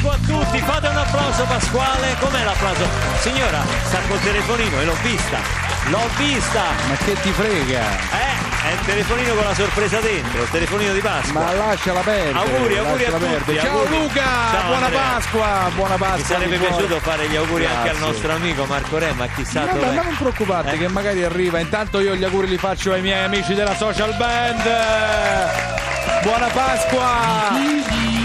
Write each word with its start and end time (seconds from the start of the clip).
Pasqua 0.00 0.12
a 0.14 0.18
tutti, 0.44 0.58
fate 0.60 0.86
un 0.88 0.96
applauso 0.96 1.44
Pasquale. 1.44 2.16
Com'è 2.20 2.42
l'applauso? 2.44 2.84
Signora, 3.20 3.60
sta 3.84 3.98
col 4.08 4.18
telefonino 4.20 4.80
e 4.80 4.84
l'ho 4.86 4.96
vista. 5.02 5.38
L'ho 5.88 6.08
vista. 6.16 6.62
Ma 6.88 6.94
che 7.04 7.20
ti 7.20 7.30
frega? 7.30 7.80
Eh, 7.80 8.68
è 8.68 8.72
il 8.72 8.80
telefonino 8.86 9.34
con 9.34 9.44
la 9.44 9.54
sorpresa 9.54 10.00
dentro, 10.00 10.42
il 10.42 10.48
telefonino 10.50 10.92
di 10.94 11.00
Pasqua. 11.00 11.40
Ma 11.42 11.52
lasciala 11.52 12.00
perdere. 12.00 12.32
Auguri, 12.38 12.78
auguri 12.78 13.04
a 13.04 13.10
tutti. 13.10 13.58
Ciao 13.58 13.80
auguri. 13.80 13.98
Luca, 13.98 14.22
Ciao, 14.50 14.66
buona 14.68 14.84
Andrea. 14.86 15.00
Pasqua, 15.02 15.70
buona 15.74 15.96
Pasqua. 15.96 16.16
Mi 16.16 16.24
sarebbe 16.24 16.56
piaciuto 16.56 17.00
fare 17.00 17.28
gli 17.28 17.36
auguri 17.36 17.66
anche 17.66 17.78
al 17.90 17.96
Grazie. 17.96 18.06
nostro 18.06 18.32
amico 18.32 18.64
Marco 18.64 18.98
Re, 18.98 19.12
ma 19.12 19.26
chissà 19.26 19.60
dov'è. 19.66 19.86
ma 19.94 20.02
non 20.02 20.16
preoccuparti 20.16 20.74
Eh? 20.74 20.78
che 20.78 20.88
magari 20.88 21.22
arriva. 21.24 21.58
Intanto 21.58 22.00
io 22.00 22.14
gli 22.14 22.24
auguri 22.24 22.48
li 22.48 22.56
faccio 22.58 22.92
ai 22.92 23.02
miei 23.02 23.22
amici 23.24 23.52
della 23.54 23.76
social 23.76 24.14
band. 24.16 24.62
Buona 26.22 26.46
Pasqua! 26.46 28.19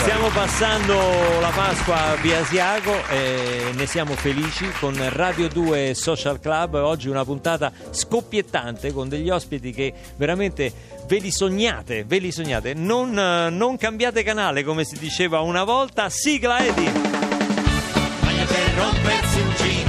Stiamo 0.00 0.28
passando 0.30 0.94
la 1.40 1.50
Pasqua 1.54 2.16
Via 2.22 2.38
Asiago 2.40 3.06
e 3.10 3.70
ne 3.74 3.84
siamo 3.84 4.14
felici 4.14 4.66
con 4.80 4.96
Radio 5.10 5.46
2 5.46 5.92
Social 5.94 6.40
Club. 6.40 6.72
Oggi 6.74 7.10
una 7.10 7.22
puntata 7.22 7.70
scoppiettante 7.90 8.94
con 8.94 9.10
degli 9.10 9.28
ospiti 9.28 9.72
che 9.72 9.92
veramente 10.16 10.72
ve 11.06 11.18
li 11.18 11.30
sognate, 11.30 12.04
ve 12.04 12.16
li 12.16 12.32
sognate. 12.32 12.72
Non, 12.72 13.16
eh, 13.16 13.50
non 13.50 13.76
cambiate 13.76 14.22
canale 14.22 14.64
come 14.64 14.84
si 14.84 14.98
diceva 14.98 15.40
una 15.40 15.64
volta. 15.64 16.08
Sigla 16.08 16.64
Edi! 16.64 16.90
Meglio 18.20 18.44
che 18.46 18.74
rompersi 18.74 19.40
un 19.40 19.54
gino, 19.54 19.79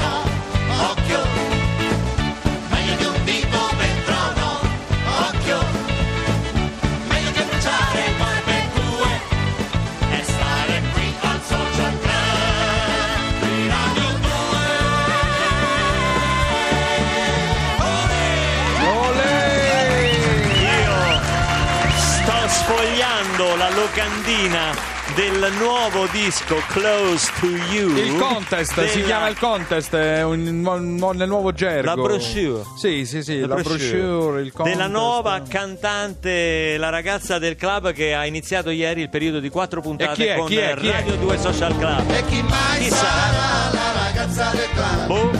locandina 23.95 24.73
del 25.15 25.51
nuovo 25.59 26.07
disco 26.13 26.55
Close 26.69 27.29
to 27.41 27.47
You. 27.73 27.89
Il 27.97 28.15
contest, 28.17 28.85
si 28.85 28.95
della- 28.95 29.05
chiama 29.05 29.27
il 29.27 29.37
contest, 29.37 29.93
è 29.95 30.23
un- 30.23 30.65
un- 30.65 31.11
nel 31.17 31.27
nuovo 31.27 31.51
gergo. 31.51 31.85
La 31.87 31.95
brochure. 31.95 32.63
Sì, 32.77 33.05
sì, 33.05 33.21
sì, 33.21 33.41
la, 33.41 33.47
La 33.47 33.55
brochure, 33.55 34.41
il 34.41 34.53
contest. 34.53 34.77
della 34.77 34.87
nuova 34.87 35.41
cantante, 35.45 36.77
la 36.77 36.87
ragazza 36.87 37.37
del 37.37 37.57
club 37.57 37.91
che 37.91 38.13
ha 38.15 38.25
iniziato 38.25 38.69
ieri 38.69 39.01
il 39.01 39.09
periodo 39.09 39.39
di 39.41 39.49
quattro 39.49 39.81
puntate 39.81 40.13
chi 40.13 40.23
è? 40.25 40.35
con 40.37 40.47
Chi 40.47 40.55
è? 40.57 40.73
Chi 40.77 40.87
è? 40.87 40.91
Radio 40.93 41.15
2 41.17 41.37
Social 41.37 41.77
Club. 41.77 42.09
E 42.11 42.25
chi 42.27 42.41
mai 42.43 42.79
Chi 42.83 42.89
sarà 42.89 43.09
sarà? 43.09 43.71
la 43.73 44.03
ragazza 44.05 44.51
del 44.51 44.69
club? 44.73 45.05
Boh, 45.07 45.31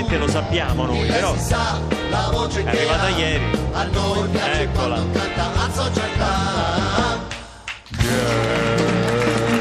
veramente 0.00 0.18
lo 0.18 0.28
sappiamo 0.28 0.86
noi, 0.86 1.06
però 1.06 1.34
si 1.34 1.44
sa 1.44 1.78
la 2.10 2.28
voce 2.32 2.64
è 2.64 2.68
arrivata 2.68 3.08
ieri. 3.08 3.44
A 3.72 3.84
noi 3.84 4.28
piace 4.28 4.62
Eccola. 4.62 4.96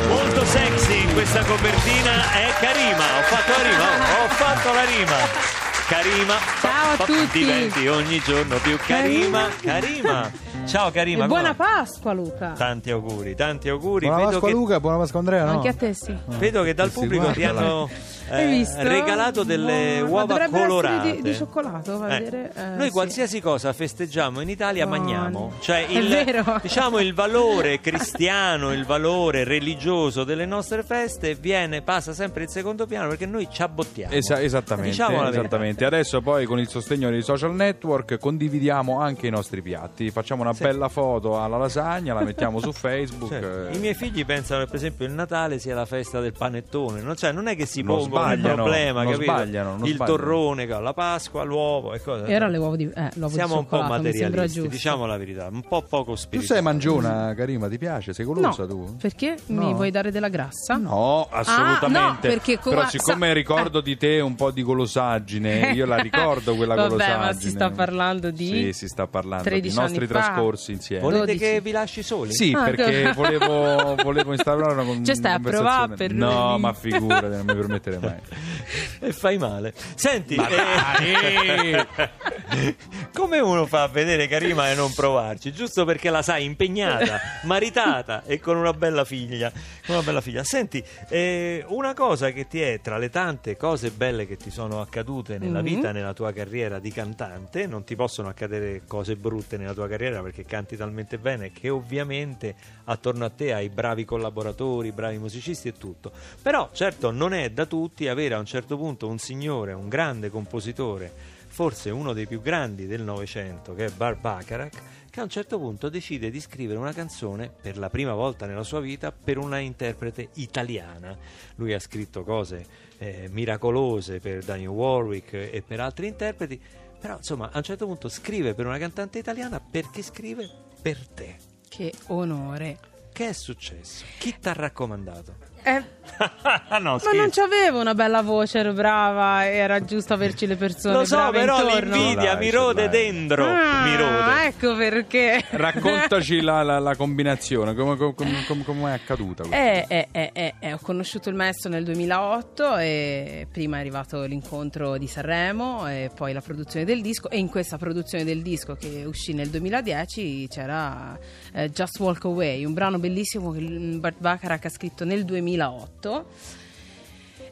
molto 0.07 0.45
sexy 0.45 1.03
in 1.03 1.13
questa 1.13 1.43
copertina 1.43 2.31
è 2.33 2.53
Karima. 2.59 3.03
Ho 3.17 3.21
fatto 3.23 3.51
la 3.51 3.69
rima, 3.69 3.83
oh, 3.83 4.23
ho 4.23 4.27
fatto 4.29 4.73
la 4.73 4.83
rima. 4.85 5.57
Karima, 5.87 6.35
Ciao 6.61 6.91
a 6.91 7.05
tutti. 7.05 7.39
diventi 7.39 7.87
ogni 7.87 8.19
giorno 8.19 8.57
più 8.57 8.77
Karima. 8.77 9.47
Karima, 9.59 10.31
ciao 10.67 10.91
Karima. 10.91 11.25
E 11.25 11.27
buona 11.27 11.55
Pasqua 11.55 12.13
Luca. 12.13 12.51
Tanti 12.51 12.91
auguri, 12.91 13.35
tanti 13.35 13.69
auguri. 13.69 14.05
Buona 14.05 14.17
vedo, 14.25 14.31
Pasqua 14.31 14.47
che, 14.49 14.53
Luca, 14.53 14.79
buona 14.79 14.97
Pasqua 14.97 15.19
Andrea, 15.19 15.45
no? 15.45 15.51
Anche 15.51 15.67
a 15.67 15.73
te 15.73 15.93
sì. 15.93 16.15
vedo 16.37 16.61
che 16.63 16.73
dal 16.75 16.91
pubblico 16.91 17.31
ti 17.31 17.43
hanno 17.43 17.89
eh, 18.31 18.45
visto? 18.47 18.81
regalato 18.81 19.43
delle 19.43 20.01
Ma 20.01 20.07
uova 20.09 20.47
colorate. 20.49 21.15
di, 21.17 21.21
di 21.21 21.33
cioccolato, 21.35 22.05
Eh. 22.07 22.49
Eh, 22.53 22.63
Noi 22.75 22.85
sì. 22.87 22.91
qualsiasi 22.91 23.41
cosa 23.41 23.71
festeggiamo 23.73 24.41
in 24.41 24.49
Italia 24.49 24.83
No, 24.85 24.91
mangiamo, 24.91 25.39
no. 25.39 25.53
cioè 25.59 25.85
È 25.87 25.97
il, 25.97 26.07
vero. 26.07 26.59
diciamo 26.61 26.99
il 26.99 27.13
valore 27.13 27.79
cristiano, 27.81 28.71
il 28.73 28.85
valore 28.85 29.43
religioso 29.43 30.23
delle 30.23 30.45
nostre 30.45 30.83
feste 30.83 31.35
viene, 31.35 31.81
passa 31.81 32.13
sempre 32.13 32.43
in 32.43 32.49
secondo 32.49 32.85
piano 32.85 33.07
perché 33.09 33.25
noi 33.25 33.47
ci 33.51 33.61
abbottiamo. 33.61 34.13
Esa- 34.13 34.41
esattamente, 34.41 34.89
Diciamo 34.91 35.27
esattamente. 35.27 35.85
Adesso 35.85 36.21
poi 36.21 36.45
con 36.45 36.59
il 36.59 36.67
sostegno 36.67 37.09
dei 37.09 37.21
social 37.21 37.53
network 37.53 38.17
condividiamo 38.17 38.99
anche 38.99 39.27
i 39.27 39.29
nostri 39.29 39.61
piatti. 39.61 40.09
Facciamo 40.11 40.41
una 40.41 40.53
Sì. 40.53 40.63
bella 40.63 40.89
foto 40.89 41.39
alla 41.41 41.57
lasagna, 41.57 42.13
la 42.13 42.21
mettiamo 42.23 42.59
su 42.59 42.71
Facebook. 42.73 43.31
Eh. 43.31 43.75
I 43.75 43.79
miei 43.79 43.93
figli 43.93 44.25
pensano 44.25 44.61
che 44.61 44.67
per 44.67 44.75
esempio 44.75 45.05
il 45.05 45.11
Natale 45.13 45.59
sia 45.59 45.75
la 45.75 45.85
festa 45.85 46.19
del 46.19 46.33
panettone, 46.33 47.01
non, 47.01 47.15
cioè, 47.15 47.31
non 47.31 47.47
è 47.47 47.55
che 47.55 47.65
si 47.65 47.83
pongono 47.83 48.03
il 48.05 48.09
sbagliano, 48.21 48.55
problema, 48.55 49.03
non 49.03 49.11
capito? 49.13 49.31
sbagliano, 49.31 49.69
non 49.77 49.85
il 49.87 49.93
sbagliano. 49.95 50.17
torrone, 50.17 50.65
la 50.65 50.93
Pasqua, 50.93 51.43
l'uovo 51.43 51.93
e 51.93 52.01
cose. 52.01 52.25
E 52.25 52.35
ora 52.35 52.47
le 52.47 52.57
uova 52.57 52.75
di, 52.75 52.89
eh, 52.93 53.09
l'uovo 53.15 53.33
Siamo 53.33 53.53
di 53.53 53.59
un 53.59 53.67
po' 53.67 53.81
materialisti, 53.81 54.67
diciamo 54.67 55.05
la 55.05 55.17
verità, 55.17 55.47
un 55.51 55.61
po' 55.61 55.81
poco 55.81 56.11
Tu 56.11 56.17
spirituali. 56.17 56.47
sei 56.47 56.61
mangiona, 56.61 57.33
Karima, 57.35 57.67
ti 57.69 57.77
piace? 57.77 58.13
Sei 58.13 58.25
No, 58.25 58.33
golosa 58.33 58.65
tu? 58.65 58.95
perché 58.99 59.35
No. 59.47 59.65
mi 59.67 59.73
vuoi 59.73 59.91
dare 59.91 60.11
della 60.11 60.29
grassa? 60.29 60.75
No, 60.77 61.27
assolutamente. 61.29 61.97
Ah, 61.97 62.07
no, 62.11 62.17
perché 62.19 62.59
come- 62.59 62.75
Però 62.75 62.87
siccome 62.89 63.27
sa- 63.27 63.33
ricordo 63.33 63.81
di 63.81 63.97
te 63.97 64.19
un 64.19 64.35
po' 64.35 64.51
di 64.51 64.63
golosaggine, 64.63 65.71
io 65.73 65.85
la 65.85 65.97
ricordo 65.97 66.55
quella 66.55 66.75
Vabbè, 66.75 66.87
golosaggine. 66.89 67.17
ma 67.25 67.33
si 67.33 67.49
sta 67.49 67.69
parlando 67.71 68.31
di 68.31 68.45
Sì, 68.47 68.73
si 68.73 68.87
sta 68.87 69.07
parlando 69.07 69.43
di 69.43 69.49
13 69.49 69.75
nostri 69.79 69.97
anni 69.97 70.07
fa. 70.07 70.13
trascorsi 70.13 70.71
insieme. 70.71 71.01
Volete 71.01 71.25
12. 71.25 71.39
che 71.43 71.61
vi 71.61 71.71
lasci 71.71 72.03
soli? 72.03 72.33
Sì, 72.33 72.53
Ah, 72.55 72.63
perché 72.63 72.83
che- 73.03 73.13
volevo, 73.13 73.95
volevo 74.03 74.33
instaurare 74.33 74.73
una 74.73 74.83
con- 74.83 75.03
Cioè, 75.03 75.15
stai 75.15 75.31
a 75.33 75.35
conversazione. 75.35 75.75
provare 75.77 75.95
per 75.95 76.13
No, 76.13 76.51
lui. 76.51 76.59
ma 76.61 76.73
figurati, 76.73 77.25
non 77.27 77.39
mi 77.45 77.55
permetterei 77.55 77.99
E 79.01 79.13
fai 79.13 79.37
male. 79.37 79.73
Senti, 79.95 80.35
eh, 80.35 81.87
come 83.13 83.39
uno 83.39 83.65
fa 83.65 83.83
a 83.83 83.87
vedere 83.87 84.27
Karima 84.27 84.69
e 84.71 84.75
non 84.75 84.93
provarci? 84.93 85.51
Giusto 85.53 85.85
perché 85.85 86.09
la 86.09 86.21
sai 86.21 86.45
impegnata, 86.45 87.19
maritata 87.43 88.23
e 88.25 88.39
con 88.39 88.57
una 88.57 88.73
bella 88.73 89.05
figlia. 89.05 89.51
Con 89.85 89.95
una 89.95 90.03
bella 90.03 90.21
figlia. 90.21 90.43
Senti, 90.43 90.83
eh, 91.09 91.63
una 91.67 91.93
cosa 91.93 92.31
che 92.31 92.47
ti 92.47 92.61
è 92.61 92.79
tra 92.81 92.97
le 92.97 93.09
tante 93.09 93.57
cose 93.57 93.91
belle 93.91 94.25
che 94.27 94.37
ti 94.37 94.49
sono 94.51 94.81
accadute 94.81 95.37
nella 95.37 95.59
Mhm. 95.59 95.65
vita, 95.65 95.91
nella 95.91 96.13
tua 96.13 96.31
carriera 96.31 96.79
di 96.79 96.91
cantante, 96.91 97.67
non 97.67 97.83
ti 97.83 97.95
possono 97.95 98.29
accadere 98.29 98.81
cose 98.87 99.15
brutte 99.15 99.57
nella 99.57 99.73
tua 99.73 99.87
carriera 99.87 100.21
perché 100.21 100.45
canti 100.45 100.75
talmente 100.77 101.17
bene 101.17 101.51
che 101.51 101.69
ovviamente 101.69 102.55
attorno 102.85 103.25
a 103.25 103.29
te 103.29 103.53
hai 103.53 103.69
bravi 103.69 104.05
collaboratori, 104.05 104.91
bravi 104.91 105.17
musicisti 105.17 105.67
e 105.67 105.77
tutto. 105.77 106.11
Però 106.41 106.69
certo 106.73 107.11
non 107.11 107.33
è 107.33 107.49
da 107.51 107.65
tutti 107.65 108.07
avere 108.07 108.35
a 108.35 108.39
un 108.39 108.45
certo 108.45 108.77
punto 108.77 109.07
un 109.07 109.17
signore, 109.19 109.73
un 109.73 109.87
grande 109.89 110.29
compositore, 110.29 111.37
forse 111.59 111.89
uno 111.89 112.13
dei 112.13 112.25
più 112.25 112.39
grandi 112.39 112.87
del 112.87 113.01
Novecento, 113.01 113.75
che 113.75 113.87
è 113.87 113.89
Bar 113.89 114.15
Bacharach, 114.15 114.81
che 115.09 115.19
a 115.19 115.23
un 115.23 115.29
certo 115.29 115.59
punto 115.59 115.89
decide 115.89 116.29
di 116.29 116.39
scrivere 116.39 116.79
una 116.79 116.93
canzone 116.93 117.49
per 117.49 117.77
la 117.77 117.89
prima 117.89 118.13
volta 118.13 118.45
nella 118.45 118.63
sua 118.63 118.79
vita 118.79 119.11
per 119.11 119.37
una 119.37 119.57
interprete 119.57 120.29
italiana. 120.35 121.17
Lui 121.55 121.73
ha 121.73 121.79
scritto 121.79 122.23
cose 122.23 122.65
eh, 122.97 123.27
miracolose 123.29 124.21
per 124.21 124.45
Daniel 124.45 124.69
Warwick 124.69 125.33
e 125.33 125.61
per 125.67 125.81
altri 125.81 126.07
interpreti, 126.07 126.57
però 126.97 127.17
insomma 127.17 127.49
a 127.51 127.57
un 127.57 127.63
certo 127.63 127.85
punto 127.87 128.07
scrive 128.07 128.53
per 128.53 128.65
una 128.65 128.77
cantante 128.77 129.19
italiana 129.19 129.59
perché 129.59 130.01
scrive 130.01 130.49
per 130.81 131.09
te. 131.09 131.35
Che 131.67 131.93
onore. 132.07 132.77
Che 133.11 133.27
è 133.27 133.33
successo? 133.33 134.05
Chi 134.17 134.33
ti 134.39 134.47
ha 134.47 134.53
raccomandato? 134.53 135.35
Eh, 135.77 135.83
no, 136.79 136.99
ma 137.03 137.11
non 137.13 137.29
c'avevo 137.29 137.79
una 137.79 137.93
bella 137.93 138.21
voce, 138.21 138.59
ero 138.59 138.73
brava, 138.73 139.47
era 139.47 139.79
giusto 139.85 140.13
averci 140.13 140.47
le 140.47 140.55
persone 140.55 140.93
Lo 140.95 141.05
so, 141.05 141.15
brave 141.15 141.39
però 141.39 141.59
intorno. 141.61 141.95
l'invidia 141.95 142.33
Dai, 142.33 142.37
mi 142.45 142.49
rode 142.51 142.89
dai. 142.89 143.03
dentro. 143.11 143.45
Ah, 143.45 143.83
mi 143.83 143.95
rode. 143.95 144.43
ecco 144.45 144.75
perché. 144.75 145.43
Raccontaci 145.51 146.41
la, 146.41 146.63
la- 146.63 146.79
la 146.79 146.95
combinazione, 146.95 147.73
come, 147.75 147.95
come- 147.95 148.13
come- 148.47 148.63
come 148.65 148.89
è 148.89 148.93
accaduta? 148.95 149.43
Eh, 149.49 149.85
eh, 149.87 150.07
eh, 150.11 150.29
eh, 150.33 150.53
eh, 150.59 150.73
ho 150.73 150.79
conosciuto 150.81 151.29
il 151.29 151.35
maestro 151.35 151.69
nel 151.69 151.83
2008 151.85 152.75
e 152.77 153.47
prima 153.51 153.77
è 153.77 153.79
arrivato 153.79 154.23
l'incontro 154.23 154.97
di 154.97 155.07
Sanremo 155.07 155.87
e 155.87 156.09
poi 156.13 156.33
la 156.33 156.41
produzione 156.41 156.85
del 156.85 157.01
disco 157.01 157.29
e 157.29 157.37
in 157.37 157.49
questa 157.49 157.77
produzione 157.77 158.23
del 158.25 158.41
disco 158.41 158.73
che 158.75 159.03
uscì 159.05 159.33
nel 159.33 159.49
2010 159.49 160.47
c'era 160.49 161.17
eh, 161.53 161.69
Just 161.69 161.99
Walk 161.99 162.25
Away, 162.25 162.65
un 162.65 162.73
brano 162.73 162.97
bellissimo 162.99 163.51
che 163.51 163.59
Bart 163.61 164.17
Bacharach 164.19 164.65
ha 164.65 164.69
scritto 164.69 165.05
nel 165.05 165.23
2008 165.59 166.25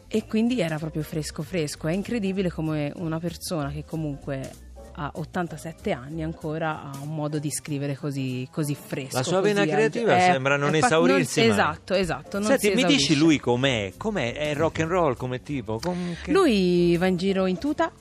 e 0.07 0.25
quindi 0.25 0.61
era 0.61 0.77
proprio 0.77 1.03
fresco 1.03 1.43
fresco. 1.43 1.87
È 1.87 1.91
incredibile 1.93 2.49
come 2.49 2.91
una 2.95 3.19
persona 3.19 3.69
che 3.71 3.83
comunque 3.83 4.65
ha 4.99 5.11
87 5.13 5.91
anni 5.91 6.23
ancora 6.23 6.81
ha 6.81 6.91
un 7.03 7.13
modo 7.13 7.37
di 7.37 7.51
scrivere 7.51 7.95
così, 7.95 8.47
così 8.51 8.73
fresco. 8.73 9.17
La 9.17 9.23
sua 9.23 9.41
vena 9.41 9.63
creativa 9.65 10.17
Eh, 10.17 10.21
sembra 10.21 10.55
non 10.57 10.73
è 10.73 10.77
esaurirsi 10.83 11.41
mai. 11.41 11.49
Esatto, 11.49 11.93
esatto. 11.93 12.39
non 12.39 12.47
Senti, 12.57 12.73
mi 12.73 12.83
dici 12.85 13.15
lui 13.15 13.37
com'è? 13.39 13.93
Com'è? 13.97 14.33
È 14.33 14.55
rock 14.55 14.79
and 14.79 14.89
roll 14.89 15.15
come 15.15 15.43
tipo? 15.43 15.77
Com- 15.79 16.15
che- 16.23 16.31
Lui 16.31 16.95
va 16.97 17.05
in 17.05 17.17
giro 17.17 17.45
in 17.45 17.59
tuta, 17.59 17.91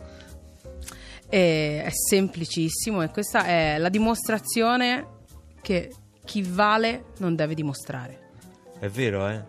e 1.28 1.82
è 1.84 1.90
semplicissimo 1.90 3.02
e 3.02 3.10
questa 3.10 3.44
è 3.44 3.76
la 3.78 3.88
dimostrazione 3.90 5.06
che 5.60 5.92
chi 6.24 6.42
vale 6.42 7.06
non 7.18 7.34
deve 7.34 7.54
dimostrare. 7.54 8.20
È 8.78 8.88
vero, 8.88 9.28
eh? 9.28 9.42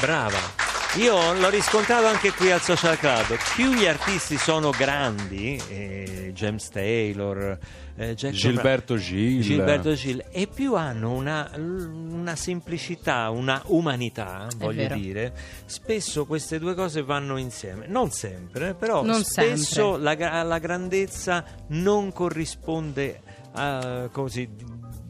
Brava. 0.00 0.64
Io 0.96 1.34
l'ho 1.34 1.50
riscontrato 1.50 2.06
anche 2.06 2.32
qui 2.32 2.50
al 2.50 2.60
Social 2.62 2.98
Club. 2.98 3.36
Più 3.54 3.72
gli 3.74 3.86
artisti 3.86 4.38
sono 4.38 4.70
grandi, 4.70 5.60
eh, 5.68 6.30
James 6.32 6.68
Taylor, 6.70 7.58
eh, 7.96 8.14
Gilberto 8.14 8.96
Gil. 8.96 9.42
Gilberto 9.42 9.92
Gil, 9.92 10.24
e 10.30 10.46
più 10.46 10.74
hanno 10.74 11.12
una, 11.12 11.50
una 11.54 12.34
semplicità, 12.34 13.28
una 13.28 13.60
umanità, 13.66 14.48
voglio 14.56 14.88
dire. 14.94 15.34
Spesso 15.66 16.24
queste 16.24 16.58
due 16.58 16.74
cose 16.74 17.02
vanno 17.02 17.36
insieme. 17.36 17.86
Non 17.88 18.10
sempre, 18.10 18.72
però 18.72 19.02
Non 19.04 19.22
spesso 19.22 19.96
sempre. 19.98 20.28
la, 20.28 20.42
la 20.44 20.58
grandezza 20.58 21.44
non 21.68 22.10
corrisponde 22.10 23.20
a 23.52 24.08
così, 24.12 24.48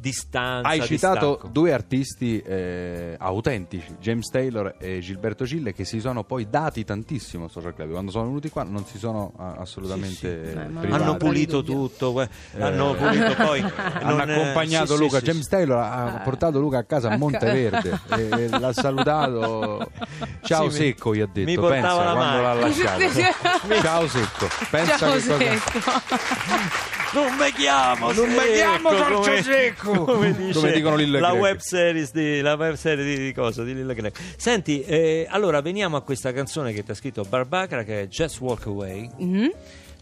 distanza. 0.07 0.69
Hai 0.69 0.81
citato 0.83 1.31
distacco. 1.31 1.49
due 1.49 1.73
artisti 1.73 2.41
eh, 2.41 3.17
autentici, 3.19 3.97
James 4.01 4.29
Taylor 4.31 4.77
e 4.79 5.01
Gilberto 5.01 5.45
Gille, 5.45 5.73
che 5.73 5.85
si 5.85 5.99
sono 5.99 6.23
poi 6.23 6.49
dati 6.49 6.85
tantissimo 6.85 7.45
al 7.45 7.51
Social 7.51 7.75
Club. 7.75 7.91
Quando 7.91 8.11
sono 8.13 8.27
venuti 8.27 8.49
qua 8.49 8.63
non 8.63 8.85
si 8.87 8.99
sono 8.99 9.33
ah, 9.37 9.55
assolutamente 9.59 10.15
Sì, 10.45 10.51
sì. 10.53 10.57
Eh, 10.59 10.65
privati. 10.65 11.03
hanno 11.03 11.17
pulito 11.17 11.63
tutto, 11.65 12.13
que- 12.13 12.29
hanno 12.59 12.95
pulito 12.95 13.35
poi. 13.43 13.61
Hanno 13.61 14.17
non, 14.17 14.31
eh, 14.31 14.33
accompagnato 14.35 14.87
sì, 14.87 14.95
sì, 14.95 14.99
Luca. 15.03 15.19
sì, 15.19 15.25
James 15.25 15.43
sì. 15.43 15.51
Taylor 15.51 15.79
ha 15.79 16.21
portato 16.23 16.61
Luca 16.61 16.79
a 16.79 16.85
casa 16.85 17.11
a 17.11 17.17
Monteverde 17.17 18.01
e, 18.17 18.29
e 18.45 18.49
l'ha 18.49 18.73
salutato. 18.73 19.91
Ciao 20.43 20.71
Sì, 20.71 20.79
mi- 20.79 20.85
Secco, 20.87 21.15
gli 21.15 21.21
ha 21.21 21.27
detto. 21.27 21.51
mi 21.51 21.57
portava 21.57 21.81
Pensa 21.81 22.05
la 22.05 22.13
quando 22.13 22.43
l'ha 22.43 22.55
lasciato. 22.55 23.81
Ciao 23.83 24.07
Secco. 24.09 24.47
Pensa 24.71 24.97
Ciao, 24.99 25.15
che 25.15 25.27
cosa. 25.27 26.96
Non 27.17 27.35
mi 27.39 27.51
chiamo, 27.53 28.13
Non 28.13 28.29
mi 28.29 28.35
chiamo 28.55 28.91
Secco, 28.91 28.97
Giorgio 28.97 29.21
come- 29.21 29.43
Secco. 29.43 30.05
Come, 30.05 30.35
dice 30.37 30.59
Come 30.59 30.73
dicono 30.73 30.97
Lil 30.97 31.11
la 31.13 31.33
web 31.33 31.57
series 31.59 32.13
di 32.13 32.41
la 32.43 32.55
web 32.55 32.75
serie 32.75 33.05
di, 33.05 33.17
di 33.25 33.33
cosa 33.33 33.65
di 33.65 33.75
Lil 33.75 33.93
Greg. 33.95 34.13
Senti, 34.37 34.83
eh, 34.83 35.27
allora 35.31 35.61
veniamo 35.63 35.97
a 35.97 36.03
questa 36.03 36.33
canzone 36.33 36.73
che 36.75 36.83
ti 36.83 36.91
ha 36.91 36.95
scritto 36.95 37.23
Barbacra 37.23 37.85
che 37.85 38.03
è 38.03 38.07
Just 38.09 38.39
Walk 38.41 38.67
Away. 38.67 39.09
Mhm. 39.17 39.51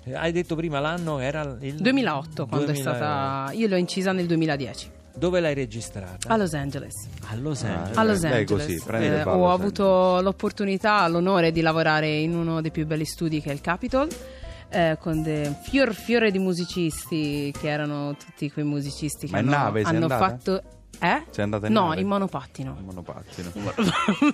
Eh, 0.07 0.15
Hai 0.15 0.33
detto 0.33 0.55
prima 0.57 0.81
l'anno 0.81 1.19
era 1.21 1.57
il 1.61 1.77
2008 1.77 2.47
quando 2.47 2.67
2000 2.67 2.73
è 2.73 2.95
stata 2.97 3.53
io 3.53 3.69
l'ho 3.69 3.77
incisa 3.77 4.13
nel 4.13 4.27
2010 4.27 4.91
Dove 5.17 5.41
l'hai 5.41 5.55
registrata? 5.55 6.29
a 6.29 6.37
Los 6.37 6.53
Angeles 6.53 7.07
A 7.31 7.37
Los 7.37 7.63
Angeles. 7.63 7.97
a 7.97 8.03
Los 8.03 8.21
lei 8.23 8.33
Angeles 8.41 8.83
così, 8.85 9.03
Eh, 9.03 9.23
ho 9.23 9.51
avuto 9.51 10.21
l'opportunità 10.21 11.07
l'onore 11.09 11.53
di 11.53 11.63
lavorare 11.63 12.09
in 12.19 12.35
uno 12.37 12.61
dei 12.61 12.71
più 12.71 12.85
belli 12.85 13.07
studi 13.07 13.41
che 13.41 13.49
è 13.49 13.53
il 13.55 13.63
Capitol 13.63 14.09
eh, 14.69 14.97
con 15.01 15.23
de- 15.23 15.55
fior 15.63 15.95
fiore 15.95 16.31
di 16.31 16.39
musicisti 16.39 17.53
che 17.59 17.69
erano 17.69 18.17
tutti 18.17 18.51
quei 18.51 18.65
musicisti 18.65 19.27
che 19.27 19.33
Ma 19.33 19.39
hanno, 19.39 19.51
nave 19.51 19.83
hanno 19.83 20.09
fatto 20.09 20.63
eh? 21.01 21.25
Sei 21.31 21.45
andata 21.45 21.67
in 21.67 21.73
no 21.73 21.89
nave? 21.89 22.01
in 22.01 22.07
monopattino 22.07 22.77
Il 22.79 22.85
monopattino. 22.85 23.51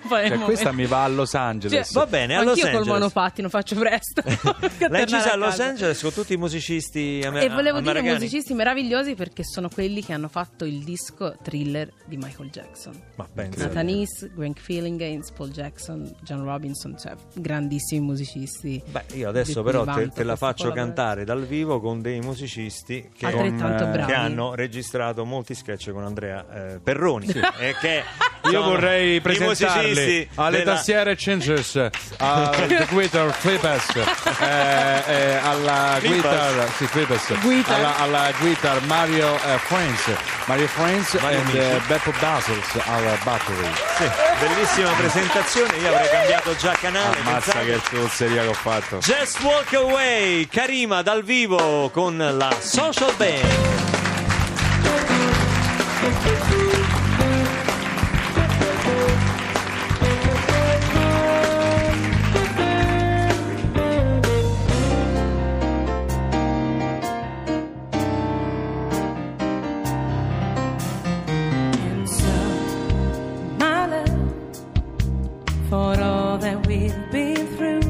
Cioè, 0.09 0.39
questa 0.41 0.73
mi 0.73 0.87
va 0.87 1.05
a 1.05 1.09
Los 1.09 1.35
Angeles. 1.35 1.91
Cioè, 1.91 2.05
Va 2.05 2.07
bene, 2.11 2.37
a 2.37 2.39
Los 2.43 2.49
Anch'io 2.51 2.65
Angeles. 2.67 2.87
col 2.87 2.95
monopattino 2.97 3.49
faccio 3.49 3.75
presto. 3.77 4.23
L'hai 4.89 5.03
incisa 5.03 5.33
a 5.33 5.37
Los 5.37 5.49
casa. 5.51 5.65
Angeles 5.67 6.01
con 6.01 6.13
tutti 6.13 6.33
i 6.33 6.37
musicisti 6.37 7.23
amer- 7.25 7.45
E 7.45 7.49
volevo 7.49 7.79
dire 7.81 7.91
americani? 7.99 8.19
musicisti 8.19 8.55
meravigliosi 8.55 9.15
perché 9.15 9.45
sono 9.45 9.69
quelli 9.69 10.05
che 10.05 10.13
hanno 10.13 10.29
fatto 10.29 10.65
il 10.65 10.83
disco 10.85 11.37
thriller 11.43 11.93
di 12.07 12.17
Michael 12.17 12.51
Jackson. 12.51 12.95
Ma 13.17 13.27
pensa. 13.33 13.67
Nathan 13.67 13.89
East, 13.89 14.31
Greg 14.35 14.97
Gaines, 14.97 15.31
Paul 15.33 15.51
Jackson, 15.51 16.15
John 16.23 16.45
Robinson, 16.45 16.97
cioè 16.99 17.15
grandissimi 17.35 18.05
musicisti. 18.05 18.83
Beh, 18.91 19.05
io 19.15 19.29
adesso 19.29 19.63
però 19.63 19.85
te, 19.85 20.09
te 20.09 20.25
la 20.25 20.37
faccio 20.37 20.71
cantare 20.73 21.25
dal 21.25 21.45
vivo 21.47 21.81
con 21.81 22.01
dei 22.01 22.21
musicisti 22.21 23.11
che, 23.17 23.27
Altrettanto 23.27 23.83
con, 23.85 23.93
bravi. 23.93 24.11
che 24.13 24.15
hanno 24.19 24.55
registrato 24.55 25.25
molti 25.25 25.55
sketch 25.55 25.91
con 25.93 26.05
Andrea 26.05 26.47
eh, 26.55 26.81
Perroni. 26.83 27.27
E 27.59 27.75
che 27.81 28.03
Io 28.51 28.63
vorrei 28.63 29.21
presentarli 29.21 30.29
alle 30.37 30.59
della- 30.59 30.75
tastiere 30.75 31.15
Changers, 31.15 31.89
al 32.17 32.87
Twitter 32.89 33.31
Flippers, 33.39 33.95
eh, 34.41 35.03
eh, 35.07 35.37
alla 35.43 35.99
guitar, 36.01 36.69
sì, 36.77 36.87
Flippers, 36.87 37.39
Guitar. 37.41 37.75
alla, 37.79 37.97
alla 37.99 38.31
guitar 38.39 38.81
Mario 38.87 39.35
eh, 39.37 39.59
Friends, 39.59 40.11
Mario 40.47 40.67
Friends 40.69 41.15
Amici. 41.17 41.59
eh, 41.59 41.81
Beppo 41.87 42.13
Basels 42.19 42.67
alla 42.87 43.17
battery. 43.23 43.71
Sì, 43.99 44.11
bellissima 44.41 44.91
presentazione. 44.93 45.77
Io 45.77 45.89
avrei 45.95 46.09
cambiato 46.09 46.57
già 46.57 46.73
canale. 46.73 47.19
Ammazza 47.21 47.53
pensate. 47.53 47.67
che 47.67 47.79
stronzeria 47.85 48.43
che 48.43 48.49
ho 48.49 48.55
fatto. 48.55 48.99
Just 49.01 49.41
Walk 49.43 49.75
Away, 49.75 50.47
Karima 50.47 51.03
dal 51.03 51.23
vivo 51.23 51.91
con 51.91 52.17
la 52.17 52.51
Social 52.59 53.13
Band. 53.17 53.80
For 75.71 76.03
all 76.03 76.37
that 76.37 76.67
we've 76.67 77.11
been 77.13 77.47
through, 77.57 77.81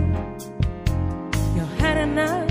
you're 1.56 1.74
had 1.78 1.96
enough, 1.96 2.49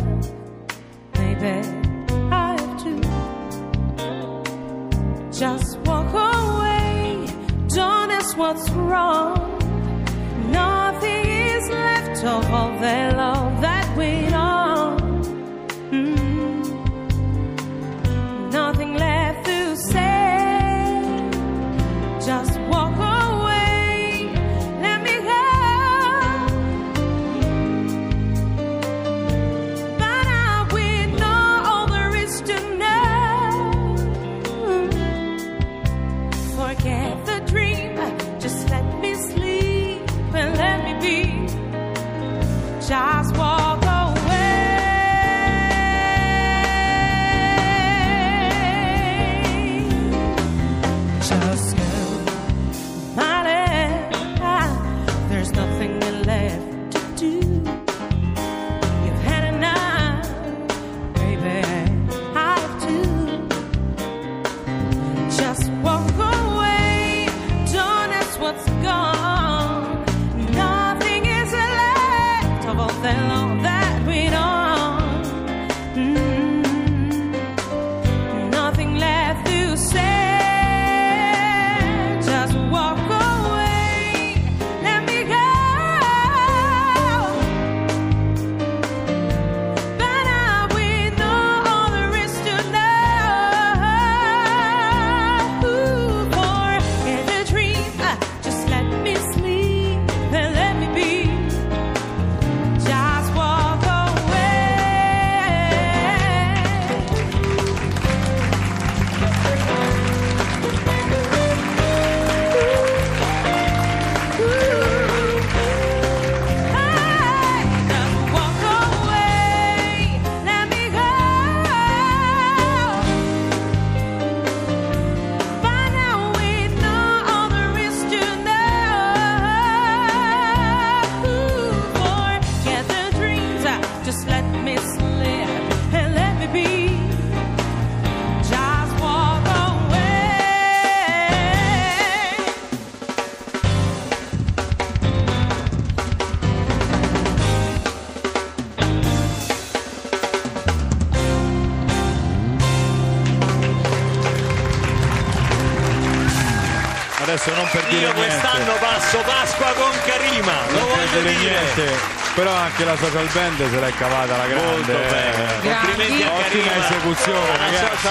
dire 161.21 161.35
niente. 161.35 162.17
Però 162.35 162.51
anche 162.53 162.85
la 162.85 162.95
social 162.97 163.27
band 163.33 163.69
se 163.69 163.79
l'è 163.79 163.91
cavata 163.97 164.37
la 164.37 164.45
grande. 164.47 164.65
Molto 164.65 164.91
bene. 164.93 165.57
eh. 165.61 165.69
Complimenti 165.69 166.23
a 166.23 166.31
Ottima 166.33 166.75
esecuzione, 166.85 167.57
ragazzi. 167.57 168.07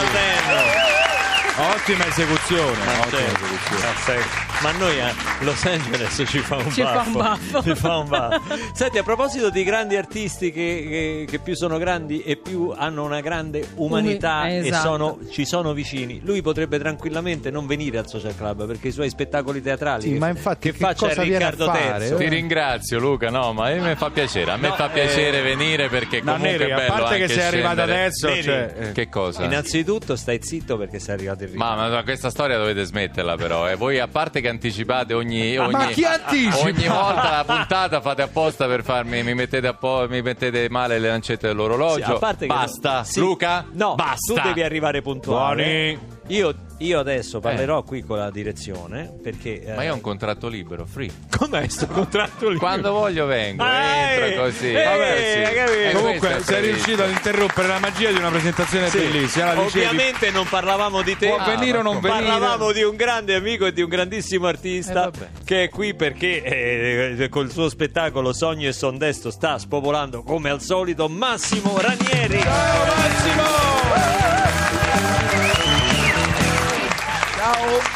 Ottima 1.57 2.07
esecuzione. 2.07 2.85
Ma, 2.85 2.93
ottima 3.01 3.19
certo. 3.19 3.45
esecuzione. 3.45 4.48
Ma 4.63 4.73
noi 4.73 5.01
a 5.01 5.15
Los 5.43 5.65
Angeles 5.67 6.23
ci 6.27 6.39
fa 6.41 6.57
un 6.57 6.71
Ci 6.73 6.83
fa 6.83 6.93
baffo. 6.95 7.09
un 7.09 7.15
baffo. 7.15 7.63
Ci 7.63 7.75
fa 7.77 7.97
un 7.99 8.09
baffo. 8.09 8.55
Senti, 8.75 8.99
a 8.99 9.03
proposito 9.05 9.51
di 9.51 9.63
grandi 9.63 9.95
artisti 9.97 10.51
che, 10.51 10.87
che- 10.89 11.25
che 11.31 11.39
più 11.39 11.55
sono 11.55 11.79
grandi 11.79 12.23
e 12.23 12.37
più 12.37 12.73
hanno 12.77 13.05
una 13.05 13.21
grande 13.21 13.67
umanità 13.77 14.41
Umi- 14.43 14.53
e 14.53 14.67
esatto. 14.67 14.83
sono- 14.89 15.19
ci 15.31 15.45
sono 15.45 15.73
vicini, 15.73 16.21
lui 16.25 16.43
potrebbe 16.43 16.79
tranquillamente 16.79 17.51
non 17.51 17.67
venire 17.67 17.99
al 17.99 18.09
Social 18.09 18.35
Club 18.37 18.67
perché 18.67 18.89
i 18.89 18.93
suoi 18.93 19.09
spettacoli 19.11 19.63
teatrali 19.63 20.03
Sì, 20.03 20.13
che, 20.15 20.19
ma 20.19 20.29
infatti 20.29 20.71
che 20.71 20.77
che 20.77 20.85
faccia 20.85 21.07
cosa 21.09 21.23
viene 21.23 21.45
a 21.45 21.51
Riccardo 21.51 21.73
fare? 21.73 21.99
Terzo. 21.99 22.17
Ti 22.17 22.29
ringrazio 22.29 22.99
Luca, 22.99 23.31
no, 23.31 23.53
ma 23.53 23.69
a 23.69 23.75
me 23.75 23.95
fa 23.97 24.11
piacere, 24.11 24.51
a 24.51 24.57
me 24.57 24.69
No, 24.69 24.75
fa 24.75 24.89
piacere 24.89 25.39
eh, 25.39 25.43
venire 25.43 25.89
perché 25.89 26.21
No, 26.21 26.33
comunque 26.33 26.51
Neri, 26.59 26.71
è 26.71 26.73
a 26.73 26.77
bello 26.77 26.93
parte 26.93 27.17
che 27.19 27.29
sei 27.29 27.45
arrivato 27.45 27.81
adesso, 27.83 28.29
Neri, 28.29 28.43
cioè, 28.43 28.75
eh, 28.77 28.93
Che 28.93 29.09
cosa? 29.09 29.45
Innanzitutto 29.45 30.17
stai 30.17 30.41
zitto 30.43 30.77
perché 30.77 30.99
sei 30.99 31.15
arrivato 31.15 31.45
in 31.45 31.53
ritardo. 31.53 31.77
Ma, 31.81 31.89
ma 31.89 32.03
questa 32.03 32.31
storia 32.31 32.59
dovete 32.59 32.83
smetterla 32.85 33.37
però, 33.37 33.69
e 33.69 33.77
voi 33.77 33.99
a 34.01 34.09
parte 34.09 34.41
che 34.41 34.48
anticipate 34.49 35.15
ogni, 35.15 35.57
ogni, 35.57 35.73
ma 35.73 35.87
chi 35.87 36.05
anticipa? 36.05 36.59
ogni 36.67 36.87
volta 36.89 37.31
la 37.31 37.45
puntata 37.47 38.01
fate 38.01 38.23
apposta 38.23 38.67
per 38.67 38.83
farmi, 38.83 39.23
mi 39.23 39.35
mettete, 39.35 39.67
a 39.67 39.75
po- 39.75 40.07
mi 40.09 40.23
mettete 40.23 40.69
male 40.71 40.99
le 40.99 41.09
lancette 41.09 41.47
dell'orologio, 41.49 42.05
Sì, 42.05 42.11
a 42.11 42.19
parte 42.19 42.47
che- 42.47 42.55
basta, 42.55 43.05
Sì. 43.05 43.21
Luca, 43.21 43.65
No, 43.73 43.95
basta. 43.95 44.35
tu 44.35 44.41
devi 44.43 44.63
arrivare 44.63 45.03
puntuale. 45.03 45.63
Buoni. 45.65 46.17
Io, 46.29 46.55
io 46.79 46.99
adesso 47.01 47.41
parlerò 47.41 47.83
qui 47.83 48.03
con 48.03 48.19
la 48.19 48.31
direzione 48.31 49.11
perché. 49.23 49.63
Ma 49.75 49.83
eh, 49.83 49.87
io 49.87 49.93
ho 49.93 49.95
un 49.95 50.01
contratto 50.03 50.47
libero, 50.49 50.85
free. 50.87 51.11
Com'è 51.37 51.67
sto 51.69 51.87
contratto 51.87 52.51
lì? 52.51 52.59
Quando 52.59 52.93
voglio 52.93 53.25
vengo, 53.25 53.63
Ah, 53.63 54.11
entro 54.11 54.27
eh, 54.27 54.35
così. 54.37 54.71
eh, 54.75 54.85
Vabbè, 54.85 55.13
eh, 55.17 55.47
sì. 55.47 55.55
capito. 55.55 55.79
E 55.79 55.93
Comunque 55.93 56.19
questo 56.29 56.43
sei 56.53 56.61
previsto. 56.61 56.75
riuscito 56.87 57.03
ad 57.03 57.11
interrompere 57.11 57.69
la 57.69 57.79
magia 57.79 58.11
di 58.11 58.17
una 58.19 58.29
presentazione 58.31 58.89
Sì. 58.91 58.99
bellissima. 58.99 59.55
La 59.55 59.63
dicevi- 59.63 59.85
Ovviamente 59.87 60.31
non 60.31 60.47
parlavamo 60.47 61.03
di 61.03 61.17
te, 61.17 61.27
Può 61.29 61.37
Ah, 61.39 61.45
venire 61.57 61.79
o 61.79 61.83
non 61.83 62.01
venire. 62.01 62.23
parlavamo 62.27 62.73
di 62.73 62.83
un 62.83 62.97
grande 62.97 63.35
amico 63.35 63.65
e 63.67 63.73
di 63.73 63.81
un 63.81 63.89
grandissimo 63.89 64.47
artista 64.47 65.09
Eh, 65.11 65.29
che 65.45 65.63
è 65.65 65.69
qui 65.71 65.95
perché 65.95 66.43
eh, 66.43 67.29
col 67.31 67.51
suo 67.51 67.71
spettacolo 67.71 68.33
Sogno 68.35 68.69
e 68.69 68.73
Sondesto 68.73 69.31
sta 69.31 69.59
spopolando 69.59 70.23
come 70.23 70.51
al 70.51 70.61
solito 70.61 71.09
Massimo 71.09 71.79
Ranieri. 71.81 72.39
Ciao 72.41 72.85
Massimo! 72.85 74.48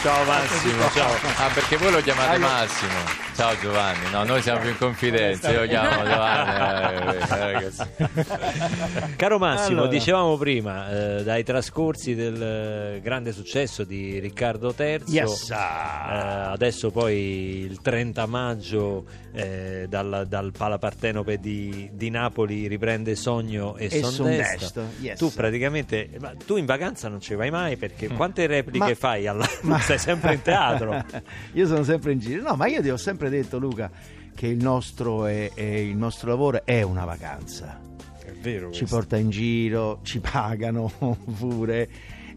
Ciao 0.02 0.24
Massimo, 0.24 0.90
ciao. 0.92 1.14
Ah, 1.36 1.48
perché 1.54 1.76
voi 1.76 1.92
lo 1.92 2.00
chiamate 2.00 2.38
Massimo. 2.38 2.90
Ciao 3.34 3.56
Giovanni. 3.60 4.10
No, 4.12 4.24
noi 4.24 4.42
siamo 4.42 4.60
più 4.60 4.68
in 4.70 4.76
confidenza. 4.78 5.50
Io 5.50 5.66
chiamo 5.66 5.88
Giovanni. 6.04 7.16
eh, 7.16 7.66
eh. 7.66 9.16
Caro 9.16 9.38
Massimo, 9.38 9.78
Allora. 9.80 9.88
dicevamo 9.88 10.36
prima, 10.36 10.90
eh, 11.18 11.22
dai 11.24 11.42
trascorsi 11.42 12.14
del 12.14 13.00
grande 13.00 13.32
successo 13.32 13.84
di 13.84 14.18
Riccardo 14.18 14.74
III, 14.76 15.02
Yes. 15.06 15.50
eh, 15.50 15.54
adesso 15.56 16.90
poi 16.90 17.60
il 17.68 17.80
30 17.80 18.26
maggio 18.26 19.04
eh, 19.32 19.86
dal, 19.88 20.26
dal 20.28 20.52
Palapartenope 20.56 21.38
di, 21.38 21.88
di 21.92 22.10
Napoli 22.10 22.66
riprende 22.68 23.14
Sogno 23.16 23.76
e, 23.76 23.88
E. 23.90 24.02
Sondesto, 24.04 24.84
yes. 25.00 25.18
Tu 25.18 25.32
praticamente, 25.32 26.10
ma 26.20 26.32
tu 26.44 26.56
in 26.56 26.66
vacanza 26.66 27.08
non 27.08 27.20
ci 27.20 27.34
vai 27.34 27.50
mai 27.50 27.76
perché 27.76 28.08
quante 28.08 28.46
repliche 28.46 28.88
Ma- 28.90 28.94
fai? 28.94 29.26
Alla, 29.26 29.46
Sei 29.80 29.98
sempre 29.98 30.34
in 30.34 30.42
teatro. 30.42 31.02
io 31.54 31.66
sono 31.66 31.82
sempre 31.82 32.12
in 32.12 32.18
giro. 32.18 32.42
No, 32.42 32.56
ma 32.56 32.66
io 32.66 32.82
ti 32.82 32.90
ho 32.90 32.96
sempre 32.98 33.21
detto, 33.30 33.58
Luca, 33.58 33.90
che 34.34 34.46
il 34.46 34.62
nostro, 34.62 35.26
è- 35.26 35.50
è- 35.54 35.62
il 35.62 35.96
nostro 35.96 36.28
lavoro 36.30 36.64
è 36.64 36.82
una 36.82 37.04
vacanza. 37.04 37.80
È 38.24 38.30
vero 38.40 38.70
Ci 38.70 38.78
questo. 38.80 38.96
porta 38.96 39.16
in 39.16 39.30
giro, 39.30 40.00
ci 40.02 40.20
pagano 40.20 40.90
pure, 41.38 41.88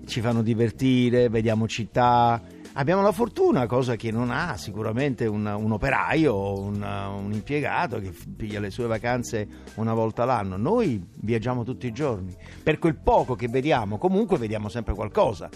ci 0.05 0.21
fanno 0.21 0.41
divertire, 0.41 1.29
vediamo 1.29 1.67
città. 1.67 2.41
Abbiamo 2.77 3.01
la 3.01 3.13
fortuna, 3.13 3.67
cosa 3.67 3.95
che 3.95 4.11
non 4.11 4.31
ha 4.31 4.57
sicuramente 4.57 5.25
un, 5.27 5.45
un 5.45 5.71
operaio 5.71 6.33
o 6.33 6.59
un, 6.59 6.81
un 6.83 7.31
impiegato 7.31 8.01
che 8.01 8.11
piglia 8.35 8.59
le 8.59 8.69
sue 8.69 8.85
vacanze 8.85 9.47
una 9.75 9.93
volta 9.93 10.25
l'anno. 10.25 10.57
Noi 10.57 11.01
viaggiamo 11.13 11.63
tutti 11.63 11.87
i 11.87 11.93
giorni. 11.93 12.35
Per 12.61 12.77
quel 12.77 12.95
poco 12.97 13.35
che 13.35 13.47
vediamo, 13.47 13.97
comunque 13.97 14.37
vediamo 14.37 14.67
sempre 14.67 14.93
qualcosa. 14.93 15.49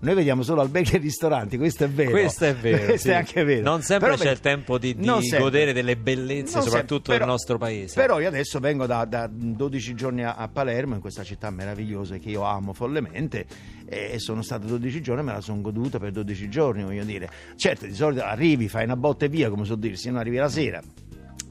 Noi 0.00 0.14
vediamo 0.14 0.42
solo 0.42 0.60
alberghi 0.60 0.94
e 0.94 0.98
ristoranti, 0.98 1.56
questo 1.56 1.84
è 1.84 1.88
vero. 1.88 2.10
Questo 2.10 2.44
è 2.44 2.54
vero. 2.54 2.84
Questo 2.86 3.08
sì. 3.08 3.14
è 3.14 3.16
anche 3.16 3.42
vero. 3.42 3.62
Non 3.62 3.82
sempre 3.82 4.10
Però 4.10 4.22
c'è 4.22 4.30
il 4.30 4.38
tempo 4.38 4.78
di, 4.78 4.94
di 4.94 5.04
non 5.04 5.20
godere 5.38 5.72
delle 5.72 5.96
bellezze, 5.96 6.54
Non 6.54 6.62
soprattutto 6.62 7.10
del 7.10 7.26
nostro 7.26 7.58
paese. 7.58 7.94
Però 7.94 8.20
io 8.20 8.28
adesso 8.28 8.60
vengo 8.60 8.86
da, 8.86 9.04
da 9.04 9.28
12 9.28 9.94
giorni 9.94 10.24
a, 10.24 10.34
a 10.34 10.46
Palermo, 10.46 10.94
in 10.94 11.00
questa 11.00 11.24
città 11.24 11.50
meravigliosa 11.50 12.16
che 12.18 12.28
io 12.28 12.42
amo 12.42 12.72
follemente, 12.72 13.46
e 13.86 14.20
sono 14.20 14.42
stato 14.42 14.66
12 14.66 15.02
giorni 15.02 15.22
e 15.22 15.24
me 15.24 15.32
la 15.32 15.40
sono 15.40 15.60
goduta 15.60 15.98
per 15.98 16.12
12 16.12 16.48
giorni, 16.48 16.84
voglio 16.84 17.04
dire. 17.04 17.28
Certo, 17.56 17.84
di 17.84 17.94
solito 17.94 18.22
arrivi, 18.22 18.68
fai 18.68 18.84
una 18.84 18.96
botta 18.96 19.24
e 19.24 19.28
via, 19.28 19.50
come 19.50 19.64
so 19.64 19.74
dire, 19.74 19.96
se 19.96 20.12
no 20.12 20.20
arrivi 20.20 20.36
la 20.36 20.48
sera. 20.48 20.80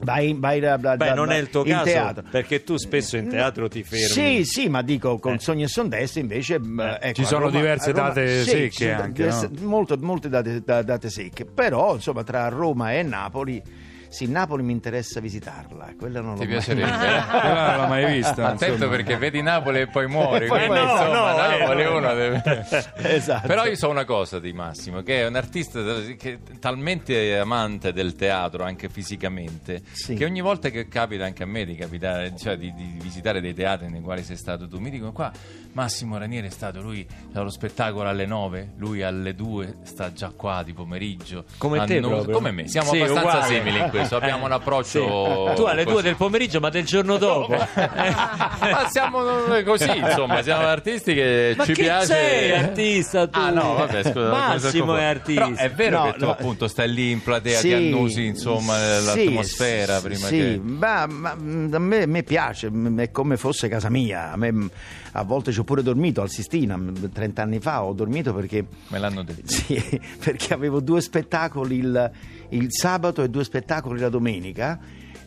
Vai, 0.00 0.34
vai 0.38 0.60
da- 0.60 0.76
da- 0.76 0.96
Beh, 0.96 1.06
da- 1.08 1.14
non 1.14 1.32
è 1.32 1.36
il 1.38 1.50
tuo 1.50 1.64
caso, 1.64 1.84
teatro. 1.84 2.24
perché 2.30 2.62
tu 2.62 2.76
spesso 2.76 3.16
in 3.16 3.28
teatro 3.28 3.68
ti 3.68 3.82
fermi. 3.82 4.06
Sì, 4.06 4.44
sì, 4.44 4.68
ma 4.68 4.80
dico 4.82 5.18
con 5.18 5.34
Eh. 5.34 5.38
Sogni 5.40 5.64
e 5.64 5.68
Sondeste 5.68 6.20
invece 6.20 6.58
mh, 6.60 6.98
ecco, 7.00 7.14
Ci 7.14 7.22
a 7.22 7.26
sono 7.26 7.46
Roma- 7.46 7.56
diverse 7.56 7.90
a 7.90 7.92
Roma- 7.94 8.08
date 8.08 8.42
sì, 8.44 8.50
secche 8.50 8.90
sono 8.90 9.02
anche, 9.02 9.24
no? 9.26 9.50
molte, 9.68 9.96
molte 9.96 10.28
date, 10.28 10.62
da- 10.64 10.82
date 10.82 11.10
secche, 11.10 11.44
però 11.44 11.94
insomma 11.94 12.22
tra 12.22 12.48
Roma 12.48 12.92
e 12.94 13.02
Napoli, 13.02 13.60
sì, 14.08 14.26
Napoli 14.28 14.62
mi 14.62 14.72
interessa 14.72 15.20
visitarla, 15.20 15.94
quella 15.98 16.20
non 16.20 16.32
l'ho 16.34 16.40
Ti 16.40 16.46
mai- 16.46 16.54
piacerebbe? 16.56 16.86
Quella 17.28 17.70
non 17.72 17.80
l'ho 17.82 17.86
mai 17.88 18.12
vista. 18.14 18.46
Attento 18.48 18.74
insomma. 18.74 18.90
perché 18.90 19.16
vedi 19.16 19.42
Napoli 19.42 19.80
e 19.80 19.86
poi 19.88 20.06
muori. 20.06 20.46
Poi 20.48 20.58
quindi, 20.66 20.78
muori. 20.78 20.90
insomma, 20.90 21.32
No, 21.32 21.36
no, 21.36 21.54
eh, 21.54 21.58
Napoli 21.58 21.84
no. 21.84 21.96
uno 21.96 22.14
deve. 22.14 22.42
Esatto. 22.96 23.46
Però 23.46 23.64
io 23.66 23.76
so 23.76 23.88
una 23.88 24.04
cosa 24.04 24.38
di 24.38 24.52
Massimo, 24.52 25.02
che 25.02 25.20
è 25.22 25.26
un 25.26 25.36
artista 25.36 25.80
che 26.16 26.32
è 26.32 26.58
talmente 26.58 27.38
amante 27.38 27.92
del 27.92 28.14
teatro, 28.14 28.64
anche 28.64 28.88
fisicamente, 28.88 29.82
Sì. 29.92 30.14
che 30.14 30.24
ogni 30.24 30.40
volta 30.40 30.70
che 30.70 30.88
capita 30.88 31.24
anche 31.24 31.42
a 31.42 31.46
me 31.46 31.64
di, 31.64 31.74
capitare, 31.74 32.34
cioè 32.36 32.56
di, 32.56 32.72
di 32.74 32.96
visitare 33.00 33.40
dei 33.40 33.54
teatri 33.54 33.88
nei 33.88 34.00
quali 34.00 34.22
sei 34.22 34.36
stato 34.36 34.66
tu, 34.68 34.78
mi 34.78 34.90
dicono 34.90 35.12
qua 35.12 35.30
Massimo 35.72 36.16
Ranieri 36.18 36.46
è 36.48 36.50
stato, 36.50 36.80
lui 36.80 37.06
ha 37.34 37.40
lo 37.40 37.50
spettacolo 37.50 38.08
alle 38.08 38.26
9, 38.26 38.72
lui 38.78 39.02
alle 39.02 39.34
2 39.34 39.76
sta 39.82 40.12
già 40.12 40.32
qua 40.34 40.62
di 40.62 40.72
pomeriggio. 40.72 41.44
Come 41.58 41.84
te 41.84 42.00
proprio. 42.00 42.34
Come 42.34 42.50
me, 42.52 42.68
siamo 42.68 42.90
Sì, 42.90 42.96
abbastanza 43.00 43.36
uguale. 43.36 43.54
simili 43.54 43.78
in 43.78 43.88
questo, 43.90 43.97
abbiamo 44.10 44.44
un 44.46 44.52
approccio... 44.52 45.52
Tu 45.54 45.62
alle 45.62 45.84
così. 45.84 45.94
due 45.94 46.02
del 46.02 46.16
pomeriggio, 46.16 46.60
ma 46.60 46.68
del 46.68 46.84
giorno 46.84 47.16
dopo. 47.16 47.56
Ma 47.78 48.88
siamo 48.90 49.22
così, 49.64 49.96
insomma, 49.96 50.42
siamo 50.42 50.66
artisti 50.66 51.14
che 51.14 51.54
Ma 51.56 51.64
ci 51.64 51.72
che 51.72 51.82
piace. 51.82 52.06
sei 52.06 52.52
artista 52.52 53.26
tu? 53.28 53.38
Ah 53.38 53.50
no, 53.50 53.74
vabbè, 53.74 54.02
scusa. 54.04 54.28
Massimo 54.30 54.96
è 54.96 55.04
artista. 55.04 55.44
Però 55.46 55.56
è 55.56 55.70
vero 55.70 55.98
No, 55.98 56.04
che 56.12 56.18
tu 56.18 56.24
no. 56.24 56.30
appunto 56.32 56.68
stai 56.68 56.92
lì 56.92 57.10
in 57.10 57.22
platea, 57.22 57.58
Sì, 57.58 57.68
ti 57.68 57.74
annusi 57.74 58.24
insomma 58.26 58.74
sì, 58.78 59.24
l'atmosfera 59.24 60.00
prima 60.00 60.26
sì, 60.26 60.36
che... 60.36 60.60
ma, 60.62 61.06
ma, 61.06 61.34
mm, 61.34 61.74
a 61.74 61.78
me, 61.78 62.06
me 62.06 62.22
piace, 62.22 62.70
mm, 62.70 62.98
è 63.00 63.10
come 63.10 63.36
fosse 63.36 63.68
casa 63.68 63.88
mia. 63.88 64.32
A, 64.32 64.36
me, 64.36 64.52
mm, 64.52 64.66
a 65.12 65.22
volte 65.24 65.52
ci 65.52 65.58
ho 65.60 65.64
pure 65.64 65.82
dormito 65.82 66.20
al 66.22 66.30
Sistina, 66.30 66.76
mm, 66.76 66.94
30 67.12 67.42
anni 67.42 67.60
fa 67.60 67.82
ho 67.84 67.92
dormito 67.92 68.32
perché, 68.34 68.64
Me 68.88 68.98
l'hanno 68.98 69.22
detto. 69.22 69.42
sì, 69.50 70.00
perché 70.22 70.52
avevo 70.54 70.80
due 70.80 71.00
spettacoli 71.00 71.76
il, 71.78 72.10
il 72.50 72.66
sabato 72.70 73.22
e 73.22 73.28
due 73.28 73.44
spettacoli 73.44 74.00
la 74.00 74.08
domenica 74.08 74.78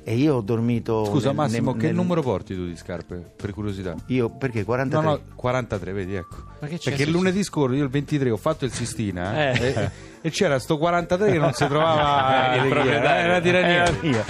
e 0.03 0.15
io 0.15 0.35
ho 0.35 0.41
dormito... 0.41 1.05
Scusa 1.05 1.27
nel- 1.27 1.35
Massimo, 1.35 1.71
nel- 1.71 1.79
che 1.79 1.85
nel- 1.87 1.95
numero 1.95 2.21
porti 2.21 2.55
tu 2.55 2.65
di 2.65 2.75
scarpe? 2.75 3.33
Per 3.35 3.53
curiosità. 3.53 3.95
Io 4.07 4.29
perché 4.29 4.63
43? 4.63 5.05
No, 5.05 5.11
no, 5.11 5.21
43, 5.35 5.91
vedi, 5.91 6.15
ecco. 6.15 6.37
Ma 6.59 6.67
che 6.67 6.77
c'è 6.77 6.89
Perché 6.89 7.05
su- 7.05 7.11
lunedì 7.11 7.43
scorso, 7.43 7.75
io 7.75 7.83
il 7.83 7.89
23, 7.89 8.29
ho 8.31 8.37
fatto 8.37 8.65
il 8.65 8.71
Sistina 8.71 9.51
eh, 9.51 9.59
Eh. 9.59 9.67
e, 9.83 9.91
e 10.21 10.29
c'era 10.29 10.59
sto 10.59 10.77
43 10.77 11.31
che 11.31 11.37
non 11.39 11.53
si 11.53 11.65
trovava 11.67 12.53
Il 12.55 12.61
di 12.61 12.67
chi 12.67 12.67
era, 12.67 12.75
proprietario. 12.81 13.23
era 13.23 13.39
di 13.39 13.51
Ranieri. 13.51 13.97
Io. 14.09 14.23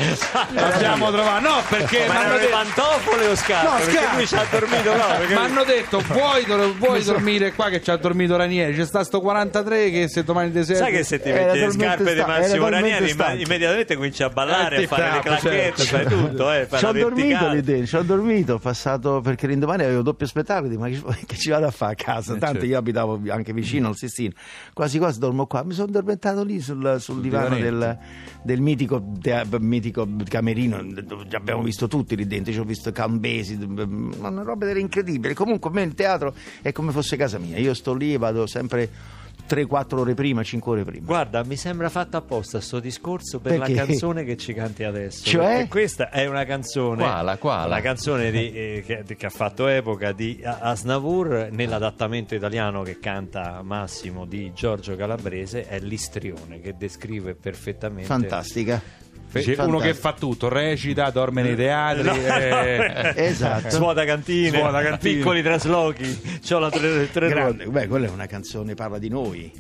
L'abbiamo 0.54 1.12
trovato, 1.12 1.48
no, 1.48 1.56
perché 1.70 2.08
Ma 2.08 2.14
hanno 2.14 2.22
erano 2.24 2.38
le 2.38 2.48
pantofole 2.48 3.28
o 3.28 3.36
scarpe? 3.36 3.68
No, 3.70 3.76
perché 3.78 3.92
scarpe. 3.92 4.16
lui 4.16 4.28
ci 4.28 4.36
ha 4.36 4.46
dormito 4.50 4.96
là. 4.96 5.06
perché- 5.18 5.34
Mi 5.34 5.40
hanno 5.40 5.64
detto 5.64 6.00
vuoi, 6.08 6.46
dor- 6.46 6.76
vuoi 6.78 7.04
dormire 7.04 7.52
qua 7.54 7.70
che 7.70 7.82
ci 7.82 7.92
ha 7.92 7.98
dormito 7.98 8.36
Ranieri 8.36 8.74
c'è 8.76 8.86
sta 8.86 9.04
sto 9.04 9.20
43 9.22 9.90
che 9.92 10.08
se 10.10 10.24
domani 10.24 10.52
ti 10.52 10.64
serve 10.64 10.82
Sai 10.82 10.92
che 10.92 11.04
se 11.04 11.20
ti 11.22 11.32
metti 11.32 11.60
le 11.60 11.72
scarpe 11.72 12.14
di 12.14 12.22
Massimo 12.22 12.70
Ranieri 12.70 13.10
imma- 13.10 13.24
stanco. 13.26 13.42
immediatamente 13.44 13.96
cominci 13.96 14.24
a 14.24 14.30
ballare, 14.30 14.78
Eh, 14.78 14.84
a 14.84 14.88
fare 14.88 15.04
le 15.04 15.10
ti 15.10 15.14
capo, 15.28 15.40
clacchette, 15.42 15.84
certo. 15.84 16.10
fai 16.10 16.26
tutto, 16.28 16.52
eh, 16.52 16.68
Ci 16.74 16.86
ho 16.86 16.92
dormito 16.92 17.48
lì 17.50 17.62
dentro, 17.62 17.86
ci 17.88 17.96
ho 17.96 18.02
dormito, 18.04 18.54
ho 18.54 18.60
passato 18.60 19.22
perché 19.22 19.48
l'indomani 19.48 19.84
avevo 19.84 20.02
doppio 20.02 20.26
spettacolo, 20.28 20.78
ma 20.80 20.88
che, 21.28 21.36
ci 21.38 21.50
vado 21.50 21.68
a 21.68 21.72
fare 21.72 21.94
a 21.94 21.96
casa? 21.96 22.34
Eh, 22.36 22.38
Tanto 22.40 22.60
certo. 22.60 22.66
io 22.66 22.78
abitavo 22.78 23.20
anche 23.30 23.54
vicino 23.54 23.90
al 23.90 23.96
Sistino, 23.96 24.32
quasi 24.74 24.98
quasi 24.98 25.20
dormo 25.20 25.46
qua, 25.46 25.64
mi 25.64 25.74
sono 25.74 25.81
addormentato 25.84 26.44
lì 26.44 26.60
sul, 26.60 26.98
sul 27.00 27.22
divano 27.22 27.56
del, 27.56 27.98
del 28.44 28.62
mitico, 28.62 29.04
te- 29.20 29.46
mitico 29.60 30.08
camerino, 30.28 30.78
abbiamo 31.32 31.64
visto 31.64 31.88
tutti 31.88 32.16
lì 32.16 32.26
dentro, 32.28 32.52
ci 32.52 32.60
ho 32.60 32.64
visto 32.64 32.92
Cambesi, 32.92 33.56
una 33.56 34.44
roba 34.44 34.70
era 34.70 34.80
incredibile. 34.80 35.34
Comunque 35.34 35.70
a 35.70 35.74
me 35.74 35.84
il 35.84 35.94
teatro 35.94 36.34
è 36.62 36.72
come 36.72 36.92
fosse 36.92 37.16
casa 37.18 37.38
mia, 37.40 37.58
io 37.58 37.74
sto 37.74 37.94
lì 37.94 38.14
e 38.14 38.18
vado 38.18 38.48
sempre 38.48 39.20
3-4 39.52 39.98
ore 39.98 40.14
prima, 40.14 40.44
5 40.44 40.72
ore 40.72 40.84
prima. 40.84 41.06
Guarda, 41.06 41.44
mi 41.44 41.56
sembra 41.58 41.90
fatto 41.90 42.18
apposta 42.18 42.62
sto 42.62 42.80
discorso 42.80 43.40
per 43.40 43.58
Perché? 43.58 43.74
la 43.76 43.86
canzone 43.86 44.24
che 44.24 44.38
ci 44.38 44.54
canti 44.54 44.84
adesso. 44.84 45.26
Cioè? 45.26 45.46
Perché 45.46 45.68
questa 45.68 46.10
è 46.10 46.26
una 46.28 46.46
canzone. 46.46 47.04
Quala, 47.04 47.38
quala? 47.38 47.68
La 47.68 47.82
canzone 47.82 48.32
di- 48.32 48.52
eh, 48.54 48.84
che, 48.86 49.16
che 49.16 49.26
ha 49.26 49.30
fatto 49.30 49.68
epoca 49.68 50.12
di 50.14 50.40
A- 50.44 50.60
Asnavour 50.62 51.50
nell'adattamento 51.52 52.36
italiano 52.36 52.84
che 52.84 53.00
canta 53.00 53.62
Massimo 53.64 54.26
di 54.26 54.52
Giorgio 54.54 54.96
Calabrese 54.96 55.68
è 55.68 55.80
L'istrione 55.80 56.62
che 56.62 56.76
descrive 56.78 57.36
perfettamente. 57.36 58.06
Fantastica. 58.06 58.82
Fantastico. 59.32 59.66
uno 59.68 59.78
che 59.80 59.94
fa 59.94 60.14
tutto, 60.14 60.50
recita, 60.50 61.10
dorme 61.10 61.42
nei 61.42 61.56
teatri. 61.56 62.10
eh, 62.26 63.14
Esatto. 63.16 63.70
Suona 63.70 64.04
cantine, 64.04 64.58
Suona 64.58 64.82
cantine. 64.82 65.16
piccoli 65.16 65.42
traslochi. 65.42 66.40
C'ho 66.46 66.60
la 66.60 66.70
tre, 66.70 67.10
tre 67.12 67.30
Grande. 67.30 67.66
Beh, 67.66 67.88
quella 67.88 68.08
è 68.08 68.10
una 68.10 68.28
canzone, 68.28 68.74
parla 68.76 68.98
di 68.98 69.10
noi. 69.10 69.52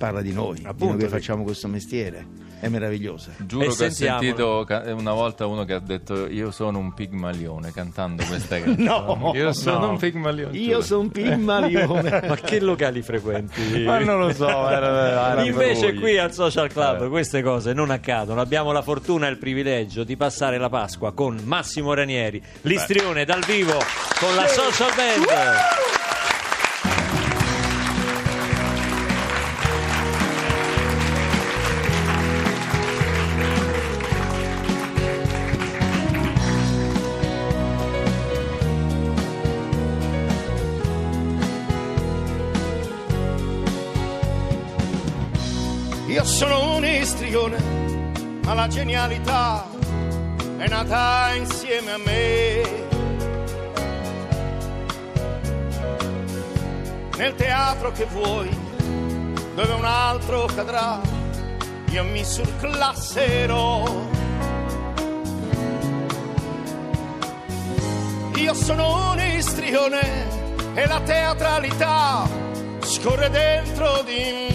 Parla 0.00 0.22
di 0.22 0.32
noi, 0.32 0.56
di 0.60 0.64
Appunto, 0.64 0.94
noi 0.94 1.02
che 1.02 1.08
facciamo 1.08 1.42
questo 1.42 1.68
mestiere. 1.68 2.48
È 2.58 2.68
meravigliosa. 2.68 3.32
Giuro 3.46 3.64
E 3.64 3.66
che 3.66 3.72
ho 3.72 3.74
sentiamola. 3.74 4.20
sentito 4.22 4.66
una 4.98 5.12
volta 5.12 5.44
uno 5.46 5.64
che 5.64 5.74
ha 5.74 5.78
detto 5.78 6.26
io 6.26 6.50
sono 6.50 6.78
un 6.78 6.94
pigmalione 6.94 7.70
cantando 7.72 8.22
questa 8.24 8.58
canzone. 8.60 8.82
No, 8.82 9.32
io 9.34 9.52
sono 9.52 9.78
no. 9.78 9.90
un 9.90 9.98
pigmalione. 9.98 10.56
Io 10.56 10.66
giuro. 10.68 10.80
sono 10.82 11.08
Pigmalione. 11.08 12.22
Ma 12.28 12.34
che 12.36 12.60
locali 12.60 13.02
frequenti? 13.02 13.82
Ma 13.84 13.98
non 14.00 14.20
lo 14.20 14.32
so, 14.32 14.46
era, 14.70 15.32
era 15.32 15.44
Invece 15.44 15.92
qui 15.94 16.16
al 16.18 16.32
Social 16.32 16.68
Club 16.70 17.04
Eh. 17.04 17.08
queste 17.08 17.42
cose 17.42 17.72
non 17.74 17.90
accadono. 17.90 18.40
Abbiamo 18.40 18.72
la 18.72 18.82
fortuna 18.82 19.26
e 19.26 19.30
il 19.30 19.38
privilegio 19.38 20.02
di 20.04 20.16
passare 20.16 20.56
la 20.56 20.70
Pasqua 20.70 21.12
con 21.12 21.38
Massimo 21.44 21.92
Ranieri, 21.92 22.42
l'istrione 22.62 23.26
dal 23.26 23.42
vivo 23.44 23.76
con 24.18 24.34
la 24.34 24.46
Social 24.46 24.90
Band. 24.94 25.99
Io 46.20 46.26
sono 46.26 46.74
un 46.74 46.84
istrione, 46.84 47.56
ma 48.44 48.52
la 48.52 48.68
genialità 48.68 49.66
è 50.58 50.68
nata 50.68 51.32
insieme 51.34 51.92
a 51.92 51.96
me. 51.96 52.62
Nel 57.16 57.34
teatro 57.36 57.90
che 57.92 58.04
vuoi, 58.04 58.50
dove 59.54 59.72
un 59.72 59.84
altro 59.86 60.44
cadrà, 60.54 61.00
io 61.88 62.04
mi 62.04 62.22
surclasserò. 62.22 63.82
Io 68.34 68.52
sono 68.52 69.12
un 69.12 69.20
istrione 69.20 70.28
e 70.74 70.86
la 70.86 71.00
teatralità 71.00 72.28
scorre 72.80 73.30
dentro 73.30 74.02
di 74.04 74.12
me. 74.12 74.49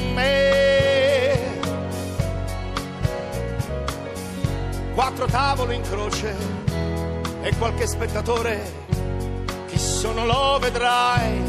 Quattro 4.95 5.25
tavole 5.25 5.75
in 5.75 5.81
croce 5.81 6.33
e 7.41 7.53
qualche 7.57 7.85
spettatore, 7.85 8.71
chi 9.67 9.77
sono 9.77 10.25
lo 10.25 10.57
vedrai, 10.61 11.41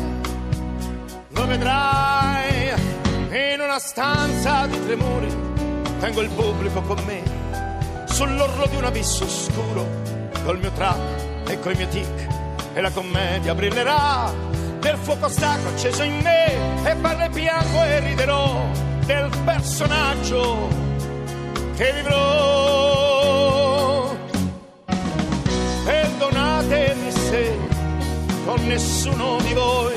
lo 1.29 1.47
vedrai. 1.47 2.75
In 3.31 3.61
una 3.61 3.79
stanza 3.79 4.67
di 4.67 4.85
tre 4.85 4.97
muri 4.97 5.33
tengo 6.01 6.23
il 6.23 6.29
pubblico 6.31 6.81
con 6.83 7.01
me, 7.05 7.23
sull'orlo 8.07 8.67
di 8.67 8.77
un 8.77 8.85
abisso 8.85 9.23
oscuro, 9.23 9.87
col 10.45 10.59
mio 10.59 10.73
track 10.73 11.49
e 11.49 11.61
coi 11.61 11.77
miei 11.77 11.89
tic, 11.89 12.27
e 12.75 12.81
la 12.81 12.91
commedia 12.91 13.55
brillerà 13.55 14.29
del 14.81 14.97
fuoco 14.97 15.29
sacro 15.29 15.69
acceso 15.69 16.03
in 16.03 16.19
me, 16.21 16.85
e 16.85 16.97
parle 16.97 17.31
piango 17.31 17.81
e 17.85 18.01
riderò 18.01 18.61
del 19.05 19.31
personaggio 19.45 20.69
che 21.77 21.93
vivrò. 21.93 22.96
Con 28.57 28.67
nessuno 28.67 29.37
di 29.43 29.53
voi 29.53 29.95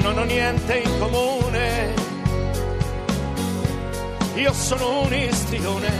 non 0.00 0.16
ho 0.18 0.24
niente 0.24 0.78
in 0.78 0.98
comune. 0.98 1.94
Io 4.34 4.52
sono 4.52 5.02
un 5.02 5.12
istrione 5.12 5.90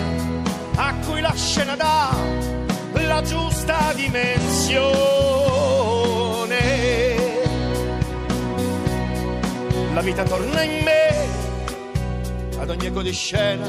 a 0.76 0.94
cui 1.06 1.20
la 1.20 1.32
scena 1.34 1.76
dà 1.76 2.14
la 2.92 3.22
giusta 3.22 3.92
dimensione. 3.94 4.84
La 9.92 10.00
vita 10.00 10.22
torna 10.24 10.62
in 10.62 10.82
me 10.82 11.28
ad 12.58 12.70
ogni 12.70 12.86
eco 12.86 13.02
di 13.02 13.12
scena 13.12 13.68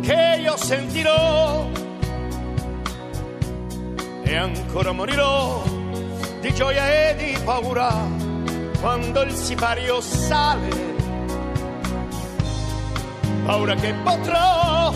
che 0.00 0.38
io 0.40 0.56
sentirò 0.56 1.68
e 4.22 4.36
ancora 4.36 4.92
morirò 4.92 5.73
di 6.44 6.52
gioia 6.52 7.08
e 7.08 7.16
di 7.16 7.38
paura 7.42 8.06
quando 8.78 9.22
il 9.22 9.32
sipario 9.32 10.02
sale. 10.02 10.68
Paura 13.46 13.74
che 13.76 13.94
potrò 14.04 14.92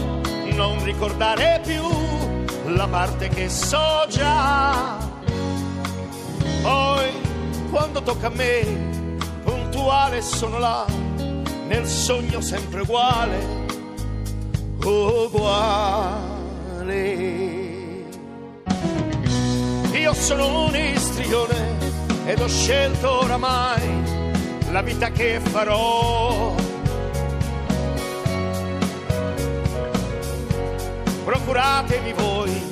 non 0.52 0.84
ricordare 0.84 1.62
più 1.64 1.82
la 2.66 2.86
parte 2.86 3.28
che 3.28 3.48
so 3.48 4.04
già. 4.10 4.98
Poi 6.60 7.12
quando 7.70 8.02
tocca 8.02 8.26
a 8.26 8.30
me, 8.30 9.16
puntuale 9.42 10.20
sono 10.20 10.58
là, 10.58 10.84
nel 11.66 11.86
sogno 11.86 12.42
sempre 12.42 12.82
uguale, 12.82 13.38
uguale. 14.84 16.28
Io 20.08 20.14
sono 20.14 20.64
un 20.64 20.74
istrione 20.74 21.76
ed 22.24 22.40
ho 22.40 22.48
scelto 22.48 23.24
oramai 23.24 24.02
la 24.70 24.80
vita 24.80 25.10
che 25.10 25.38
farò. 25.38 26.54
Procuratevi 31.26 32.12
voi 32.14 32.70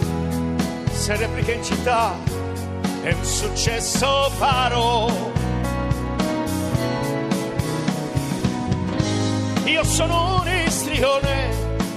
se 0.91 1.17
repliche 1.17 1.53
in 1.53 1.63
città 1.63 2.15
e 3.03 3.13
un 3.13 3.25
successo 3.25 4.31
farò. 4.39 5.07
Io 9.65 9.85
sono 9.85 10.41
un 10.41 10.49
istrione 10.65 11.51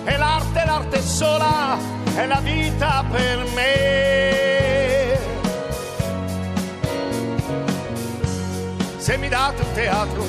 e 0.03 0.17
l'arte, 0.17 0.65
l'arte 0.65 1.01
sola 1.01 1.77
è 2.13 2.25
la 2.25 2.41
vita 2.41 3.05
per 3.09 3.45
me. 3.55 4.28
Se 8.99 9.17
mi 9.17 9.29
date 9.29 9.61
un 9.61 9.71
teatro, 9.73 10.25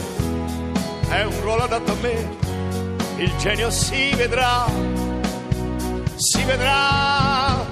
è 1.09 1.25
un 1.25 1.41
ruolo 1.43 1.65
adatto 1.65 1.91
a 1.91 1.97
me, 2.01 2.37
il 3.17 3.37
genio 3.37 3.69
si 3.69 4.15
vedrà, 4.15 4.65
si 6.15 6.43
vedrà 6.45 7.67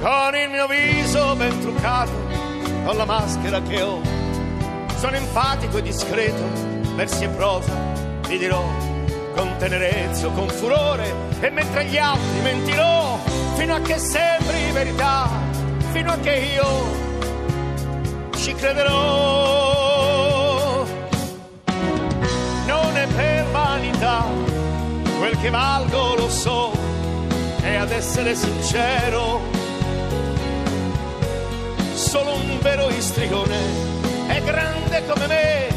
con 0.00 0.34
il 0.34 0.48
mio 0.48 0.66
viso 0.66 1.36
ben 1.36 1.60
truccato, 1.60 2.10
con 2.82 2.96
la 2.96 3.04
maschera 3.04 3.60
che 3.60 3.82
ho. 3.82 4.00
Sono 4.96 5.16
enfatico 5.16 5.76
e 5.76 5.82
discreto, 5.82 6.42
versi 6.96 7.24
e 7.24 7.28
prosa, 7.28 7.74
vi 8.26 8.38
dirò 8.38 8.64
con 9.36 9.54
tenerezza 9.58 10.28
con 10.28 10.48
furore, 10.48 11.12
e 11.40 11.50
mentre 11.50 11.84
gli 11.84 11.98
altri 11.98 12.40
mentirò, 12.42 13.18
fino 13.54 13.74
a 13.74 13.80
che 13.80 13.98
sembri 13.98 14.72
verità, 14.72 15.28
fino 15.92 16.10
a 16.10 16.16
che 16.16 16.32
io 16.32 16.96
ci 18.34 18.54
crederò. 18.54 19.47
Che 25.40 25.50
valgo 25.50 26.14
lo 26.16 26.28
so, 26.28 26.72
e 27.62 27.74
ad 27.76 27.90
essere 27.92 28.34
sincero, 28.34 29.40
solo 31.94 32.34
un 32.34 32.58
vero 32.60 32.88
istrione 32.90 33.56
è 34.26 34.42
grande 34.42 35.04
come 35.06 35.26
me, 35.26 35.68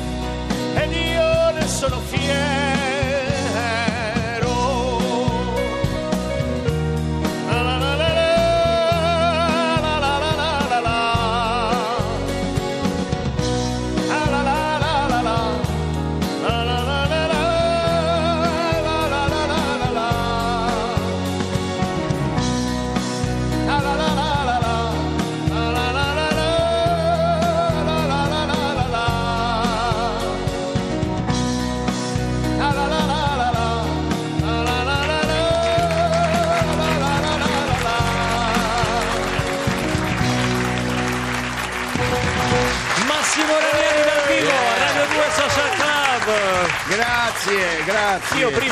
ed 0.81 0.91
io 0.91 1.51
ne 1.51 1.67
sono 1.67 1.99
fiero. 1.99 3.10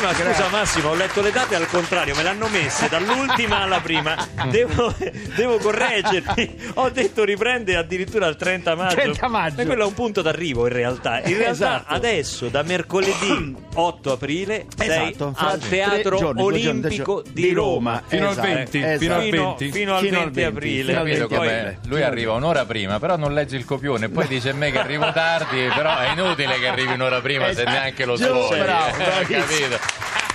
Prima, 0.00 0.32
scusa. 0.32 0.48
Massimo, 0.48 0.88
ho 0.90 0.94
letto 0.94 1.20
le 1.20 1.30
date 1.30 1.54
al 1.54 1.66
contrario, 1.68 2.14
me 2.16 2.22
l'hanno 2.22 2.48
messe 2.48 2.88
dall'ultima 2.88 3.60
alla 3.62 3.80
prima. 3.80 4.16
Devo, 4.48 4.94
devo 5.36 5.58
correggermi. 5.58 6.56
Ho 6.74 6.88
detto 6.90 7.24
riprende 7.24 7.76
addirittura 7.76 8.26
il 8.26 8.36
30 8.36 8.74
maggio. 8.74 8.94
30 8.96 9.28
maggio. 9.28 9.60
E 9.60 9.66
quello 9.66 9.84
è 9.84 9.86
un 9.86 9.94
punto 9.94 10.22
d'arrivo 10.22 10.66
in 10.66 10.72
realtà. 10.72 11.18
In 11.22 11.36
realtà 11.36 11.50
Esatto. 11.50 11.94
adesso, 11.94 12.48
da 12.48 12.62
mercoledì 12.62 13.54
8 13.74 14.12
aprile, 14.12 14.66
sei 14.76 15.10
Esatto, 15.12 15.34
al 15.36 15.58
Teatro 15.60 16.16
giorni, 16.16 16.42
Olimpico 16.42 17.22
giorni, 17.22 17.32
di 17.32 17.52
Roma. 17.52 18.02
Fino 18.06 18.26
al 18.26 18.32
Esatto, 18.32 18.46
20, 18.48 18.78
esatto. 18.78 18.98
fino 18.98 19.14
al 19.14 19.22
Fino, 19.22 19.44
20. 19.56 19.70
fino 19.72 19.94
al 19.96 20.02
Fino 20.04 20.18
20, 20.20 20.42
al 20.42 20.52
20, 20.52 20.56
aprile. 20.56 20.84
fino 20.84 21.00
al 21.00 21.06
Capito 21.06 21.26
Poi- 21.28 21.36
come 21.38 21.78
lui 21.86 22.02
arriva 22.02 22.32
un'ora 22.32 22.64
prima, 22.64 22.98
però 22.98 23.16
non 23.16 23.32
legge 23.34 23.56
il 23.56 23.64
copione, 23.64 24.08
poi 24.08 24.26
dice 24.28 24.50
a 24.50 24.54
me 24.54 24.70
che 24.70 24.78
arrivo 24.78 25.10
tardi, 25.12 25.68
però 25.74 25.96
è 25.98 26.10
inutile 26.12 26.58
che 26.58 26.68
arrivi 26.68 26.92
un'ora 26.92 27.20
prima 27.20 27.52
se 27.52 27.64
neanche 27.64 28.04
lo 28.04 28.16
suoni. 28.16 28.58
bravo, 28.60 28.96
capito? 29.28 29.89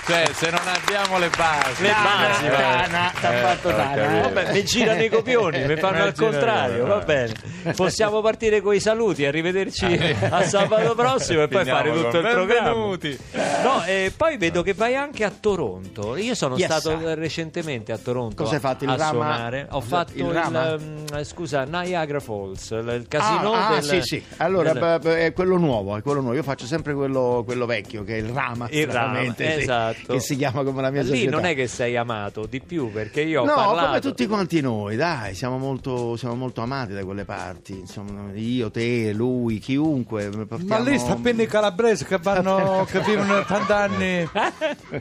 Cioè, 0.07 0.29
se 0.33 0.51
non 0.51 0.59
abbiamo 0.67 1.17
le 1.17 1.29
basi, 1.35 1.81
Le 1.81 1.89
basi, 1.91 2.45
eh, 2.45 2.49
Tana, 2.51 3.11
t'ha 3.19 3.33
eh, 3.33 3.41
fatto 3.41 3.69
Tana, 3.69 3.95
capito. 3.95 4.21
Vabbè, 4.33 4.51
mi 4.53 4.63
girano 4.63 5.01
i 5.03 5.09
copioni, 5.09 5.65
mi 5.65 5.75
fanno 5.77 6.03
al 6.03 6.13
contrario, 6.15 6.85
va 6.85 7.01
eh. 7.01 7.05
bene. 7.05 7.33
Possiamo 7.75 8.21
partire 8.21 8.61
con 8.61 8.75
i 8.75 8.79
saluti, 8.79 9.25
arrivederci 9.25 10.15
a 10.29 10.43
sabato 10.43 10.93
prossimo 10.93 11.41
e 11.41 11.47
poi 11.47 11.63
Finiamo 11.63 11.79
fare 11.79 11.91
tutto 11.93 12.17
il 12.19 12.27
programma. 12.27 12.69
benvenuti. 12.69 13.19
No, 13.63 13.83
e 13.85 14.13
poi 14.15 14.37
vedo 14.37 14.61
che 14.61 14.73
vai 14.75 14.95
anche 14.95 15.23
a 15.23 15.31
Toronto. 15.31 16.15
Io 16.17 16.35
sono 16.35 16.55
Yes, 16.55 16.65
stato 16.65 17.13
recentemente 17.15 17.91
a 17.91 17.97
Toronto 17.97 18.43
Cosa 18.43 18.51
hai 18.51 18.57
a, 18.57 18.61
fatto, 18.61 18.83
il 18.83 18.89
a 18.91 18.95
Rama? 18.95 19.09
suonare. 19.11 19.67
Ho 19.71 19.77
Il 19.79 19.83
fatto 19.83 20.11
il, 20.13 20.25
Rama? 20.25 20.77
mm, 20.77 21.21
scusa, 21.23 21.63
Niagara 21.63 22.19
Falls, 22.19 22.69
il 22.69 22.93
il 22.95 23.07
casino 23.07 23.53
ah, 23.53 23.67
ah, 23.67 23.73
del 23.73 23.83
sì, 23.83 24.01
sì. 24.01 24.23
Allora, 24.37 24.73
del- 24.99 25.13
è 25.15 25.33
quello 25.33 25.57
nuovo, 25.57 25.97
è 25.97 26.01
quello 26.03 26.21
nuovo. 26.21 26.35
Io 26.35 26.43
faccio 26.43 26.67
sempre 26.67 26.93
quello, 26.93 27.41
quello 27.43 27.65
vecchio, 27.65 28.03
che 28.03 28.15
è 28.15 28.19
il 28.19 28.29
Rama. 28.29 28.67
Il 28.69 28.87
Rama, 28.87 29.21
sì, 29.35 29.43
esatto. 29.43 29.94
Che 30.07 30.19
si 30.19 30.35
chiama 30.35 30.63
come 30.63 30.81
la 30.81 30.89
mia 30.91 31.01
Lì 31.01 31.07
società. 31.09 31.31
non 31.31 31.45
è 31.45 31.55
che 31.55 31.67
sei 31.67 31.95
amato 31.97 32.45
di 32.45 32.61
più 32.61 32.91
perché 32.91 33.21
io 33.21 33.41
ho 33.41 33.45
No, 33.45 33.55
parlato 33.55 33.87
come 33.87 33.99
tutti 34.01 34.27
quanti 34.27 34.61
noi, 34.61 34.95
dai, 34.95 35.33
siamo 35.35 35.57
molto, 35.57 36.15
siamo 36.17 36.35
molto 36.35 36.61
amati 36.61 36.93
da 36.93 37.03
quelle 37.03 37.25
parti. 37.25 37.73
Insomma, 37.79 38.31
io, 38.33 38.69
te, 38.71 39.11
lui, 39.13 39.59
chiunque. 39.59 40.29
Ma 40.29 40.45
portiamo- 40.45 40.83
lì 40.83 40.97
sta 40.99 41.15
bene 41.15 41.43
i 41.43 41.47
calabresi 41.47 42.05
che 42.05 42.17
vanno, 42.17 42.85
che 42.89 42.99
vivono 43.01 43.43
tanti 43.45 43.71
anni. 43.71 44.29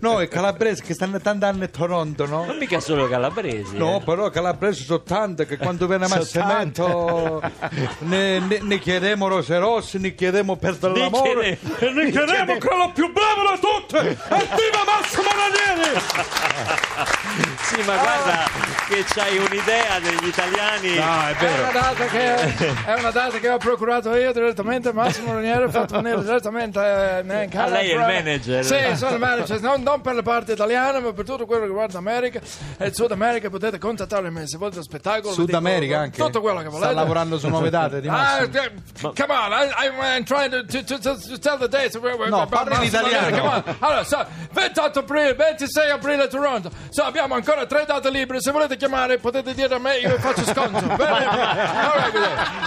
No, 0.01 0.21
i 0.21 0.29
calabresi 0.29 0.83
che 0.83 0.95
stanno 0.95 1.21
tanti 1.21 1.45
anni 1.45 1.65
a 1.65 1.69
Toronto, 1.69 2.27
no? 2.27 2.45
Non 2.45 2.57
mica 2.59 2.81
solo 2.81 3.09
calabresi. 3.09 3.77
No, 3.77 3.97
eh. 4.01 4.05
però 4.05 4.31
calabresi 4.31 4.85
sono 4.85 5.03
tanti 5.03 5.45
che 5.47 5.57
quando 5.57 5.87
viene 5.87 6.07
Massimento 6.09 7.41
ne, 8.01 8.39
ne, 8.41 8.59
ne 8.63 8.79
chiediamo 8.79 9.29
rose 9.29 9.59
rosse, 9.59 9.99
ne 9.99 10.15
chiediamo 10.15 10.57
per 10.57 10.77
dell'amore 10.77 11.59
e 11.79 11.91
ne 11.93 12.11
chiediamo 12.11 12.57
quello 12.59 12.91
più 12.93 13.13
bravo 13.13 13.53
di 13.53 13.61
tutti! 13.61 13.97
Evviva 13.97 14.84
Massimo 14.85 15.29
Ranieri! 15.35 16.01
Sì, 17.65 17.83
ma 17.83 17.97
guarda 17.97 18.45
che 18.87 19.03
c'hai 19.05 19.39
un'idea 19.39 19.99
degli 19.99 20.27
italiani. 20.29 20.95
No, 20.97 21.27
è 21.27 21.31
È 21.31 21.35
vero. 21.35 21.63
una, 21.63 21.73
data 21.73 22.05
che, 22.07 22.35
è 22.87 22.95
una 22.99 23.11
data 23.11 23.39
che 23.39 23.49
ho 23.49 23.57
procurato 23.57 24.15
io 24.15 24.33
direttamente, 24.33 24.93
Massimo 24.93 25.33
Ranieri, 25.33 25.65
ho 25.65 25.71
fatto 25.71 26.01
venire 26.01 26.23
direttamente 26.23 26.79
eh, 26.79 27.21
in 27.21 27.51
Ah, 27.59 27.67
lei 27.69 27.91
è 27.91 27.95
il 27.95 27.99
manager. 28.01 28.65
Sì, 28.65 28.97
sono 28.97 29.15
il 29.15 29.19
manager, 29.19 29.61
non, 29.61 29.83
non 29.83 30.01
per 30.03 30.15
la 30.15 30.23
parte 30.23 30.53
italiana, 30.53 31.01
ma 31.01 31.13
per 31.13 31.25
tutto 31.25 31.47
quello 31.47 31.63
che 31.63 31.67
riguarda 31.69 31.99
America 31.99 32.41
e 32.77 32.87
il 32.87 32.95
Sud 32.95 33.11
America 33.11 33.51
potete 33.51 33.79
contattare 33.79 34.31
me 34.31 34.47
se 34.47 34.57
volete 34.59 34.83
spettacolo. 34.83 35.33
Sud 35.33 35.47
dico 35.47 35.59
America 35.59 35.99
anche? 35.99 36.23
Tutto 36.23 36.41
quello 36.41 36.61
che 36.61 36.69
volete. 36.69 36.93
Sta 36.93 36.95
lavorando 37.01 37.39
su 37.39 37.49
nuove 37.49 37.71
date 37.71 38.01
di 38.01 38.09
Ah, 38.09 38.13
Massimo. 38.13 38.63
eh, 38.63 38.73
come 39.01 39.35
on, 39.35 39.53
I, 39.53 40.17
I'm 40.19 40.25
trying 40.25 40.51
to, 40.51 40.65
to, 40.65 40.85
to, 40.85 41.19
to 41.19 41.39
tell 41.39 41.59
the 41.59 41.69
dates. 41.69 41.95
No, 41.97 42.47
parli 42.47 42.77
in 42.77 42.83
italiano. 42.83 43.37
Come 43.37 43.49
on. 43.49 43.77
Allora, 43.81 44.05
so, 44.05 44.25
28 44.75 44.99
aprile, 44.99 45.35
26 45.35 45.91
aprile 45.91 46.23
a 46.25 46.27
Toronto. 46.27 46.69
So, 46.91 47.03
abbiamo 47.05 47.35
ancora 47.35 47.65
tre 47.65 47.85
date 47.87 48.11
libere. 48.11 48.41
Se 48.41 48.51
volete 48.51 48.77
chiamare, 48.77 49.19
potete 49.19 49.55
dire 49.55 49.73
a 49.73 49.79
me, 49.79 49.99
io 49.99 50.17
vi 50.17 50.21
faccio 50.21 50.43
sconto. 50.45 50.81
Bene? 50.97 51.25
Ma 51.27 51.93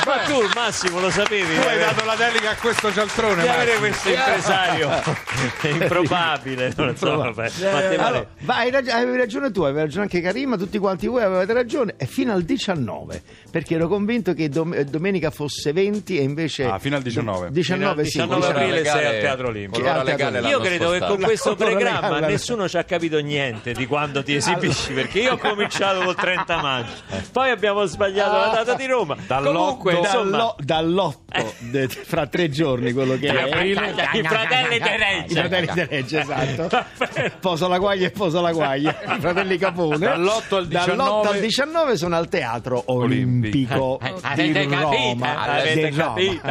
Bene. 0.06 0.24
tu, 0.26 0.48
Massimo, 0.56 1.00
lo 1.02 1.10
sapevi? 1.10 1.54
Tu 1.60 1.68
hai 1.68 1.78
dato 1.80 2.06
la 2.06 2.16
delega 2.16 2.52
a 2.52 2.56
questo 2.56 2.94
cialtrone, 2.94 3.42
di 3.42 3.48
avere 3.48 3.76
questo 3.78 4.10
impresario 4.10 4.90
è 5.62 5.68
improbabile, 5.68 6.74
non 6.78 6.96
so, 6.96 7.16
vabbè. 7.18 7.52
Allora, 7.98 8.26
rag- 8.46 8.90
avevi 8.90 9.18
ragione 9.18 9.52
tu, 9.52 9.64
avevi 9.64 9.80
ragione 9.80 10.04
anche 10.04 10.22
Karima, 10.22 10.56
tutti 10.56 10.78
quanti 10.78 11.08
voi 11.08 11.24
avevate 11.24 11.52
ragione, 11.52 11.96
e 11.98 12.06
fino 12.06 12.32
al 12.32 12.44
19, 12.44 13.22
perché 13.52 13.76
ero 13.76 13.88
convinto 13.90 14.34
che 14.34 14.48
dom- 14.48 14.74
eh, 14.74 14.86
domenica 14.86 15.30
fosse 15.30 15.74
20 15.74 16.18
e 16.18 16.22
invece... 16.22 16.66
Ah, 16.66 16.80
fino 16.80 16.96
al 16.96 17.02
19. 17.02 17.52
19, 17.52 18.04
sì. 18.06 18.12
19 18.12 18.36
diciamo- 18.40 18.58
aprile 18.58 18.78
legale- 18.78 19.02
sei 19.02 19.16
al 19.16 19.22
Teatro 19.22 19.48
Olimpico. 19.50 19.86
Io 20.48 20.60
credo 20.60 20.92
che 20.92 21.00
con 21.00 21.20
questo 21.22 21.56
L'ora 21.58 21.97
programma 22.00 22.16
legale. 22.16 22.32
nessuno 22.34 22.68
ci 22.70 22.78
ha 22.78 22.84
capito 22.84 23.20
niente 23.20 23.74
di 23.74 23.86
quando 23.88 24.24
ti 24.24 24.36
esibisci, 24.36 24.94
perché 24.94 25.20
io 25.20 25.34
ho 25.34 25.38
cominciato 25.38 26.02
col 26.04 26.16
30 26.16 26.62
maggio, 26.62 26.92
poi 27.32 27.50
abbiamo 27.50 27.86
sbagliato 27.86 28.38
la 28.38 28.48
data 28.64 28.74
di 28.76 28.86
Roma. 28.86 29.16
Comunque, 29.28 29.94
insomma, 29.96 30.54
Dallo- 30.58 31.24
dall'otto 31.38 31.56
de- 31.60 31.88
fra 31.88 32.28
tre 32.28 32.50
giorni 32.50 32.92
quello 32.94 33.18
che 33.18 33.28
è 33.28 33.64
i 33.64 33.74
fratelli 33.74 34.80
di 34.80 34.86
i 35.28 35.36
fratelli 35.36 35.68
di 35.74 35.84
Reggio 35.86 36.18
esatto 36.20 36.86
posa 37.40 37.68
la 37.68 37.78
guaglia 37.78 38.08
e 38.08 38.12
posa 38.12 38.42
la 38.42 38.52
guaglia 38.52 38.98
i 39.16 39.20
fratelli 39.20 39.58
Capone 39.58 39.98
Dall'8 39.98 40.56
al 40.56 40.68
19 40.68 40.96
Dall'8 40.96 41.28
al 41.28 41.40
19 41.40 41.98
sono 41.98 42.16
al 42.16 42.28
teatro 42.30 42.84
olimpico 42.88 44.00
di 44.02 44.08
Avete 44.22 44.66
capito? 44.68 44.80
Roma 44.90 45.42
Avete 45.42 45.90
di 45.90 45.96
Roma. 45.98 46.14
capito? 46.14 46.48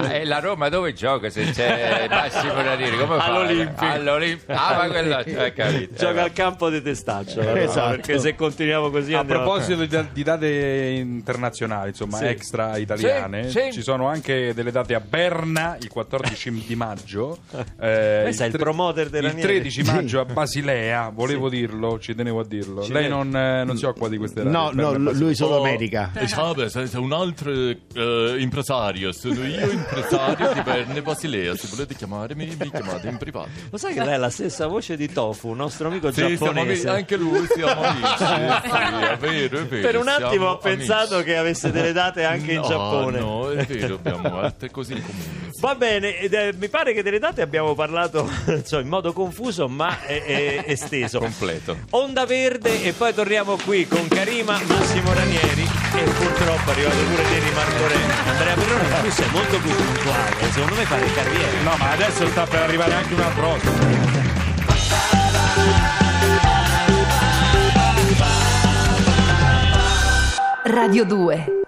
Ah, 0.00 0.12
e 0.14 0.24
la 0.24 0.38
Roma 0.38 0.68
dove 0.68 0.92
gioca 0.92 1.30
se 1.30 1.50
c'è 1.50 2.06
Massimo 2.08 2.54
Ranieri? 2.54 2.96
Come 2.96 3.16
fa? 3.16 3.24
All'Olimpico. 3.24 3.84
All'Olimpico. 3.84 4.52
Ah, 4.52 4.74
ma 4.76 4.88
quello 4.88 5.22
capito. 5.54 5.94
Gioca 5.96 6.22
al 6.22 6.32
campo 6.32 6.68
di 6.70 6.82
testaccio, 6.82 7.40
Esatto. 7.40 7.90
perché 7.90 8.18
se 8.18 8.34
continuiamo 8.34 8.90
così 8.90 9.14
A 9.14 9.24
proposito 9.24 9.84
di, 9.84 9.98
di 10.12 10.22
date 10.22 10.92
internazionali, 10.96 11.88
insomma, 11.90 12.18
Sì. 12.18 12.24
extra 12.26 12.76
italiane, 12.76 13.48
Sì, 13.48 13.60
sì. 13.64 13.72
ci 13.72 13.82
sono 13.82 14.06
anche 14.08 14.29
delle 14.54 14.70
date 14.70 14.94
a 14.94 15.00
Berna 15.00 15.76
il 15.80 15.88
14 15.88 16.50
di 16.66 16.74
maggio. 16.74 17.38
eh, 17.80 18.24
è 18.24 18.28
il 18.28 18.36
tre- 18.36 18.50
promoter 18.58 19.08
della 19.08 19.28
Il 19.28 19.34
Ranieri. 19.34 19.60
13 19.60 19.82
maggio 19.84 20.20
a 20.20 20.24
Basilea, 20.24 21.10
volevo 21.14 21.48
dirlo, 21.48 21.98
ci 21.98 22.14
tenevo 22.14 22.40
a 22.40 22.44
dirlo. 22.44 22.82
Ci 22.82 22.92
Lei 22.92 23.02
vede. 23.04 23.14
non, 23.14 23.36
eh, 23.36 23.64
non 23.64 23.76
si 23.76 23.84
occupa 23.84 24.08
di 24.08 24.16
queste 24.18 24.42
date. 24.42 24.56
no 24.56 24.70
Berna 24.72 24.82
no 24.82 24.94
e 24.94 24.98
Basilea. 24.98 25.24
lui 25.24 25.34
solo 25.34 25.58
America 25.58 26.10
eh, 26.14 26.26
Salve, 26.28 26.68
sei 26.70 26.86
sei 26.86 27.00
un 27.00 27.12
altro 27.12 27.50
eh, 27.52 28.36
impresario. 28.38 29.12
Sono 29.12 29.44
io 29.46 29.70
impresario 29.70 30.52
di 30.52 30.60
Verne 30.62 31.02
Basilea. 31.02 31.54
Se 31.56 31.68
volete 31.70 31.94
chiamarmi, 31.94 32.56
mi 32.58 32.70
chiamate 32.70 33.08
in 33.08 33.16
privato. 33.16 33.48
Lo 33.70 33.76
sai 33.78 33.94
che 33.94 34.04
lei 34.04 34.14
ha 34.14 34.18
la 34.18 34.30
stessa 34.30 34.66
voce 34.66 34.96
di 34.96 35.10
Tofu, 35.10 35.52
nostro 35.52 35.88
amico 35.88 36.08
Sì, 36.12 36.36
siamo 36.36 36.52
giapponese. 36.52 36.88
anche 36.88 37.16
lui 37.16 37.46
siamo 37.54 37.82
amici. 37.82 38.16
Sì, 38.16 38.24
è 38.24 39.16
vero, 39.18 39.58
è 39.58 39.64
vero. 39.66 39.86
per 39.88 39.96
un 39.98 40.08
attimo 40.08 40.28
siamo 40.30 40.46
ho 40.50 40.58
pensato 40.58 41.14
amici. 41.14 41.28
che 41.30 41.36
avesse 41.36 41.70
delle 41.70 41.92
date 41.92 42.24
anche 42.24 42.52
in 42.52 42.60
No, 42.60 42.66
Giappone. 42.68 43.18
No, 43.18 43.50
è 43.50 43.64
vero, 43.66 43.98
abbiamo 44.16 44.40
altre 44.40 44.70
cose 44.70 44.94
in 44.94 45.04
comune. 45.04 45.50
Va 45.60 45.74
bene, 45.74 46.18
ed, 46.18 46.32
eh, 46.32 46.54
mi 46.56 46.68
pare 46.68 46.92
che 46.92 47.02
delle 47.02 47.18
date 47.18 47.42
abbiamo 47.42 47.74
parlato 47.74 48.28
insomma, 48.46 48.82
in 48.82 48.88
modo 48.88 49.12
confuso 49.12 49.68
ma 49.68 50.04
eh, 50.06 50.22
eh, 50.26 50.64
esteso. 50.66 51.18
Completo. 51.18 51.76
Onda 51.90 52.24
Verde 52.24 52.82
e 52.82 52.92
poi 52.92 53.12
torniamo 53.12 53.56
qui 53.56 53.86
con 53.86 54.08
Karima, 54.08 54.58
Massimo 54.66 55.12
Ranieri 55.12 55.62
e 55.62 56.02
purtroppo 56.02 56.70
è 56.70 56.72
arrivato 56.72 56.96
pure 56.96 57.22
Terry 57.22 57.52
Marcorè. 57.52 57.96
Andrea 58.26 58.54
Perrone, 58.54 59.02
tu 59.02 59.10
sei 59.10 59.30
molto 59.30 59.58
più 59.58 59.70
puntuale, 59.70 60.50
secondo 60.52 60.74
me 60.74 60.84
fare 60.84 61.12
carriera. 61.12 61.60
No, 61.62 61.76
ma 61.76 61.90
adesso 61.90 62.26
sta 62.28 62.46
per 62.46 62.62
arrivare 62.62 62.94
anche 62.94 63.14
un 63.14 63.20
altro 63.20 63.46
ospite. 63.48 64.28
Radio 70.62 71.04
2 71.04 71.59